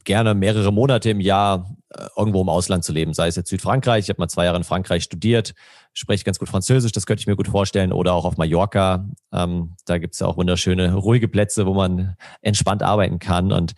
[0.05, 4.05] gerne mehrere Monate im Jahr äh, irgendwo im Ausland zu leben, sei es jetzt Südfrankreich.
[4.05, 5.55] Ich habe mal zwei Jahre in Frankreich studiert,
[5.93, 9.09] spreche ganz gut Französisch, das könnte ich mir gut vorstellen, oder auch auf Mallorca.
[9.33, 13.51] Ähm, da gibt es ja auch wunderschöne, ruhige Plätze, wo man entspannt arbeiten kann.
[13.51, 13.73] Und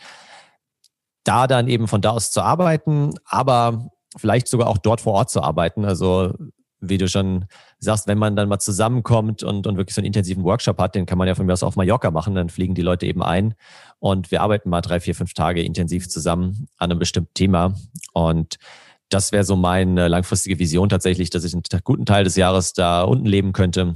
[1.25, 5.31] da dann eben von da aus zu arbeiten, aber vielleicht sogar auch dort vor Ort
[5.31, 5.85] zu arbeiten.
[5.85, 6.33] Also
[6.89, 7.47] wie du schon
[7.79, 11.07] sagst, wenn man dann mal zusammenkommt und, und wirklich so einen intensiven Workshop hat, den
[11.07, 13.55] kann man ja von mir aus auf Mallorca machen, dann fliegen die Leute eben ein
[13.99, 17.75] und wir arbeiten mal drei, vier, fünf Tage intensiv zusammen an einem bestimmten Thema.
[18.12, 18.57] Und
[19.09, 23.03] das wäre so meine langfristige Vision tatsächlich, dass ich einen guten Teil des Jahres da
[23.03, 23.95] unten leben könnte,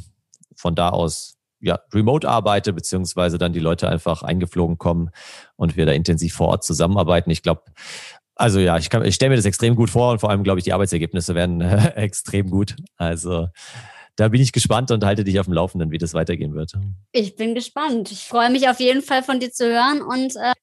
[0.57, 5.11] von da aus ja, remote arbeite, beziehungsweise dann die Leute einfach eingeflogen kommen
[5.57, 7.31] und wir da intensiv vor Ort zusammenarbeiten.
[7.31, 7.63] Ich glaube,
[8.39, 10.65] also ja, ich, ich stelle mir das extrem gut vor und vor allem glaube ich,
[10.65, 12.77] die Arbeitsergebnisse werden äh, extrem gut.
[12.97, 13.49] Also
[14.19, 16.73] da bin ich gespannt und halte dich auf dem Laufenden, wie das weitergehen wird.
[17.13, 18.11] Ich bin gespannt.
[18.11, 20.55] Ich freue mich auf jeden Fall von dir zu hören und äh,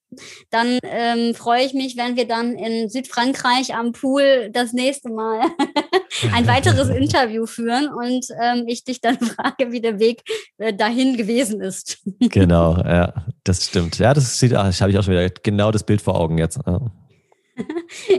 [0.50, 5.42] dann ähm, freue ich mich, wenn wir dann in Südfrankreich am Pool das nächste Mal
[6.34, 10.24] ein weiteres Interview führen und ähm, ich dich dann frage, wie der Weg
[10.58, 12.00] äh, dahin gewesen ist.
[12.20, 14.00] genau, ja, das stimmt.
[14.00, 16.60] Ja, das, sieht, das habe ich auch schon wieder genau das Bild vor Augen jetzt.
[16.66, 16.92] Ja.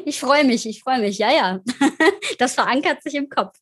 [0.04, 1.18] Ich freue mich, ich freue mich.
[1.18, 1.60] Ja, ja.
[2.38, 3.58] Das verankert sich im Kopf.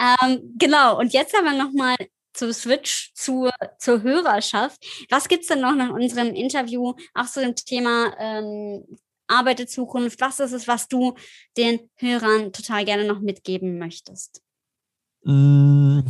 [0.00, 0.98] Ähm, genau.
[0.98, 1.96] Und jetzt haben wir nochmal
[2.32, 4.84] zu Switch zur, zur Hörerschaft.
[5.10, 8.84] Was gibt es denn noch nach unserem Interview auch zu dem Thema ähm,
[9.28, 10.20] Arbeit der Zukunft?
[10.20, 11.14] Was ist es, was du
[11.56, 14.42] den Hörern total gerne noch mitgeben möchtest?
[15.22, 16.04] Mmh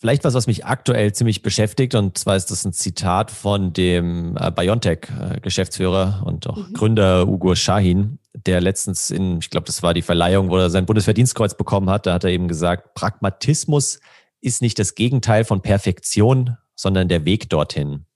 [0.00, 4.34] Vielleicht was, was mich aktuell ziemlich beschäftigt, und zwar ist das ein Zitat von dem
[4.38, 6.72] äh, BioNTech-Geschäftsführer und auch mhm.
[6.72, 10.86] Gründer Ugo Shahin, der letztens in, ich glaube, das war die Verleihung, wo er sein
[10.86, 12.06] Bundesverdienstkreuz bekommen hat.
[12.06, 14.00] Da hat er eben gesagt, Pragmatismus
[14.40, 18.06] ist nicht das Gegenteil von Perfektion, sondern der Weg dorthin.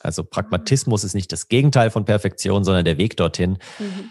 [0.00, 3.58] Also Pragmatismus ist nicht das Gegenteil von Perfektion, sondern der Weg dorthin.
[3.78, 4.10] Mhm.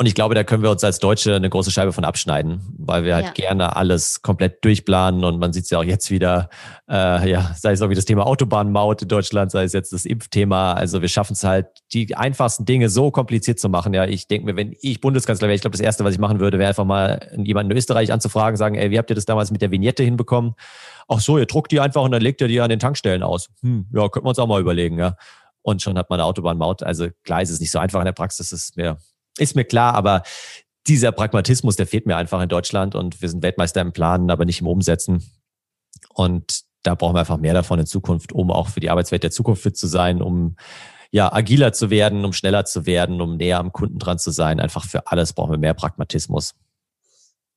[0.00, 3.04] Und ich glaube, da können wir uns als Deutsche eine große Scheibe von abschneiden, weil
[3.04, 3.32] wir halt ja.
[3.32, 6.48] gerne alles komplett durchplanen und man sieht es ja auch jetzt wieder,
[6.88, 10.06] äh, ja, sei es auch wie das Thema Autobahnmaut in Deutschland, sei es jetzt das
[10.06, 10.72] Impfthema.
[10.72, 13.92] Also wir schaffen es halt, die einfachsten Dinge so kompliziert zu machen.
[13.92, 16.40] Ja, ich denke mir, wenn ich Bundeskanzler wäre, ich glaube, das Erste, was ich machen
[16.40, 19.50] würde, wäre einfach mal jemanden in Österreich anzufragen, sagen, ey, wie habt ihr das damals
[19.50, 20.54] mit der Vignette hinbekommen?
[21.08, 23.50] Ach so, ihr druckt die einfach und dann legt ihr die an den Tankstellen aus.
[23.60, 25.16] Hm, ja, könnten wir uns auch mal überlegen, ja.
[25.60, 26.82] Und schon hat man eine Autobahnmaut.
[26.82, 28.96] Also klar ist es nicht so einfach in der Praxis, ist mir
[29.38, 30.22] ist mir klar, aber
[30.86, 34.44] dieser Pragmatismus, der fehlt mir einfach in Deutschland und wir sind Weltmeister im Planen, aber
[34.44, 35.22] nicht im Umsetzen.
[36.14, 39.30] Und da brauchen wir einfach mehr davon in Zukunft, um auch für die Arbeitswelt der
[39.30, 40.56] Zukunft fit zu sein, um
[41.10, 44.60] ja, agiler zu werden, um schneller zu werden, um näher am Kunden dran zu sein.
[44.60, 46.54] Einfach für alles brauchen wir mehr Pragmatismus.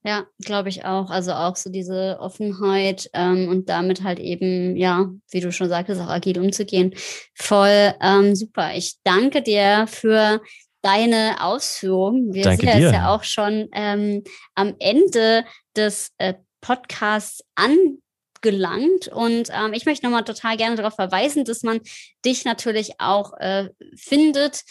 [0.06, 1.10] Ja, glaube ich auch.
[1.10, 6.02] Also auch so diese Offenheit ähm, und damit halt eben, ja, wie du schon sagtest,
[6.02, 6.94] auch agil umzugehen.
[7.36, 8.76] Voll ähm, super.
[8.76, 10.42] Ich danke dir für
[10.84, 12.34] deine Ausführungen.
[12.34, 14.24] Wir Danke sind jetzt ja auch schon ähm,
[14.54, 17.44] am Ende des äh, Podcasts
[18.42, 19.08] gelangt.
[19.08, 21.80] Und ähm, ich möchte nochmal total gerne darauf verweisen, dass man
[22.24, 24.64] dich natürlich auch äh, findet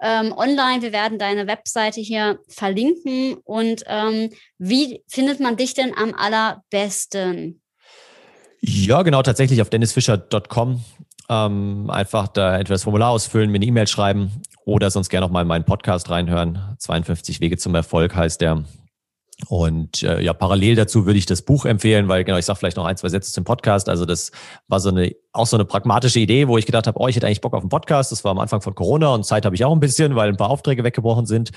[0.00, 0.82] ähm, online.
[0.82, 3.36] Wir werden deine Webseite hier verlinken.
[3.44, 7.62] Und ähm, wie findet man dich denn am allerbesten?
[8.60, 10.84] Ja, genau, tatsächlich auf dennisfischer.com.
[11.28, 14.30] Ähm, einfach da entweder das Formular ausfüllen, mir eine E-Mail schreiben
[14.64, 16.76] oder sonst gerne auch mal in meinen Podcast reinhören.
[16.78, 18.64] 52 Wege zum Erfolg heißt der.
[19.48, 22.78] Und äh, ja, parallel dazu würde ich das Buch empfehlen, weil genau, ich sage vielleicht
[22.78, 23.88] noch ein, zwei Sätze zum Podcast.
[23.88, 24.32] Also das
[24.66, 27.26] war so eine auch so eine pragmatische Idee, wo ich gedacht habe, oh, ich hätte
[27.26, 28.12] eigentlich Bock auf einen Podcast.
[28.12, 30.38] Das war am Anfang von Corona und Zeit habe ich auch ein bisschen, weil ein
[30.38, 31.50] paar Aufträge weggebrochen sind.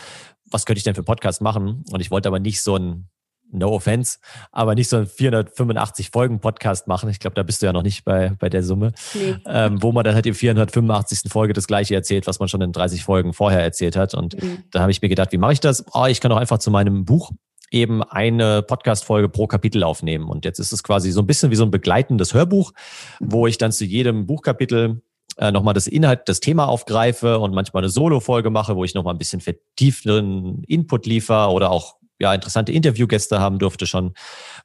[0.52, 1.86] Was könnte ich denn für einen Podcast machen?
[1.92, 3.08] Und ich wollte aber nicht so ein
[3.52, 4.20] no offense,
[4.52, 7.10] aber nicht so ein 485 Folgen Podcast machen.
[7.10, 9.36] Ich glaube, da bist du ja noch nicht bei, bei der Summe, nee.
[9.46, 11.32] ähm, wo man dann halt im 485.
[11.32, 14.14] Folge das gleiche erzählt, was man schon in 30 Folgen vorher erzählt hat.
[14.14, 14.64] Und mhm.
[14.72, 15.86] da habe ich mir gedacht, wie mache ich das?
[15.94, 17.32] Oh, ich kann auch einfach zu meinem Buch
[17.72, 20.28] eben eine Podcast-Folge pro Kapitel aufnehmen.
[20.28, 22.74] Und jetzt ist es quasi so ein bisschen wie so ein begleitendes Hörbuch,
[23.20, 25.02] wo ich dann zu jedem Buchkapitel
[25.38, 29.14] äh, nochmal das Inhalt, das Thema aufgreife und manchmal eine Solo-Folge mache, wo ich nochmal
[29.14, 34.14] ein bisschen vertiefteren Input liefere oder auch ja, interessante Interviewgäste haben durfte schon,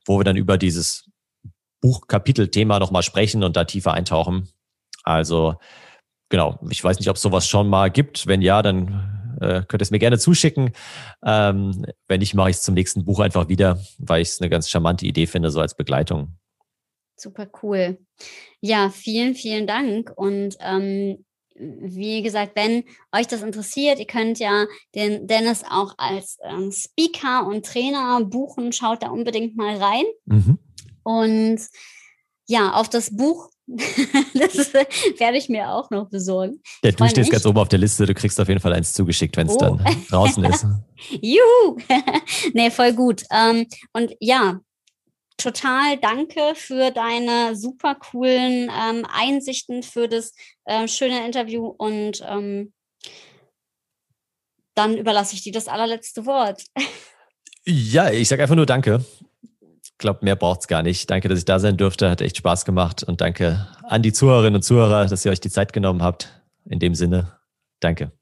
[0.04, 1.08] wo wir dann über dieses
[1.80, 4.48] Buchkapitel-Thema nochmal sprechen und da tiefer eintauchen.
[5.02, 5.56] Also
[6.28, 8.26] genau, ich weiß nicht, ob es sowas schon mal gibt.
[8.26, 10.72] Wenn ja, dann äh, könnt ihr es mir gerne zuschicken.
[11.24, 14.50] Ähm, wenn nicht, mache ich es zum nächsten Buch einfach wieder, weil ich es eine
[14.50, 16.36] ganz charmante Idee finde, so als Begleitung.
[17.16, 17.98] Super cool.
[18.60, 20.10] Ja, vielen, vielen Dank.
[20.16, 21.24] Und ähm,
[21.54, 27.46] wie gesagt, wenn euch das interessiert, ihr könnt ja den Dennis auch als ähm, Speaker
[27.46, 28.72] und Trainer buchen.
[28.72, 30.04] Schaut da unbedingt mal rein.
[30.26, 30.58] Mhm.
[31.04, 31.60] Und
[32.46, 36.60] ja, auf das Buch, das werde ich mir auch noch besorgen.
[36.82, 39.36] Ja, du stehst ganz oben auf der Liste, du kriegst auf jeden Fall eins zugeschickt,
[39.36, 39.58] wenn es oh.
[39.58, 39.80] dann
[40.10, 40.66] draußen ist.
[41.22, 41.78] Juhu!
[42.52, 43.22] nee, voll gut.
[43.30, 44.60] Ähm, und ja,
[45.36, 52.72] total danke für deine super coolen ähm, Einsichten, für das äh, schöne Interview und ähm,
[54.74, 56.62] dann überlasse ich dir das allerletzte Wort.
[57.64, 59.04] Ja, ich sage einfach nur Danke.
[59.82, 61.08] Ich glaube, mehr braucht es gar nicht.
[61.08, 62.10] Danke, dass ich da sein durfte.
[62.10, 63.04] Hat echt Spaß gemacht.
[63.04, 66.42] Und danke an die Zuhörerinnen und Zuhörer, dass ihr euch die Zeit genommen habt.
[66.66, 67.38] In dem Sinne,
[67.80, 68.12] danke.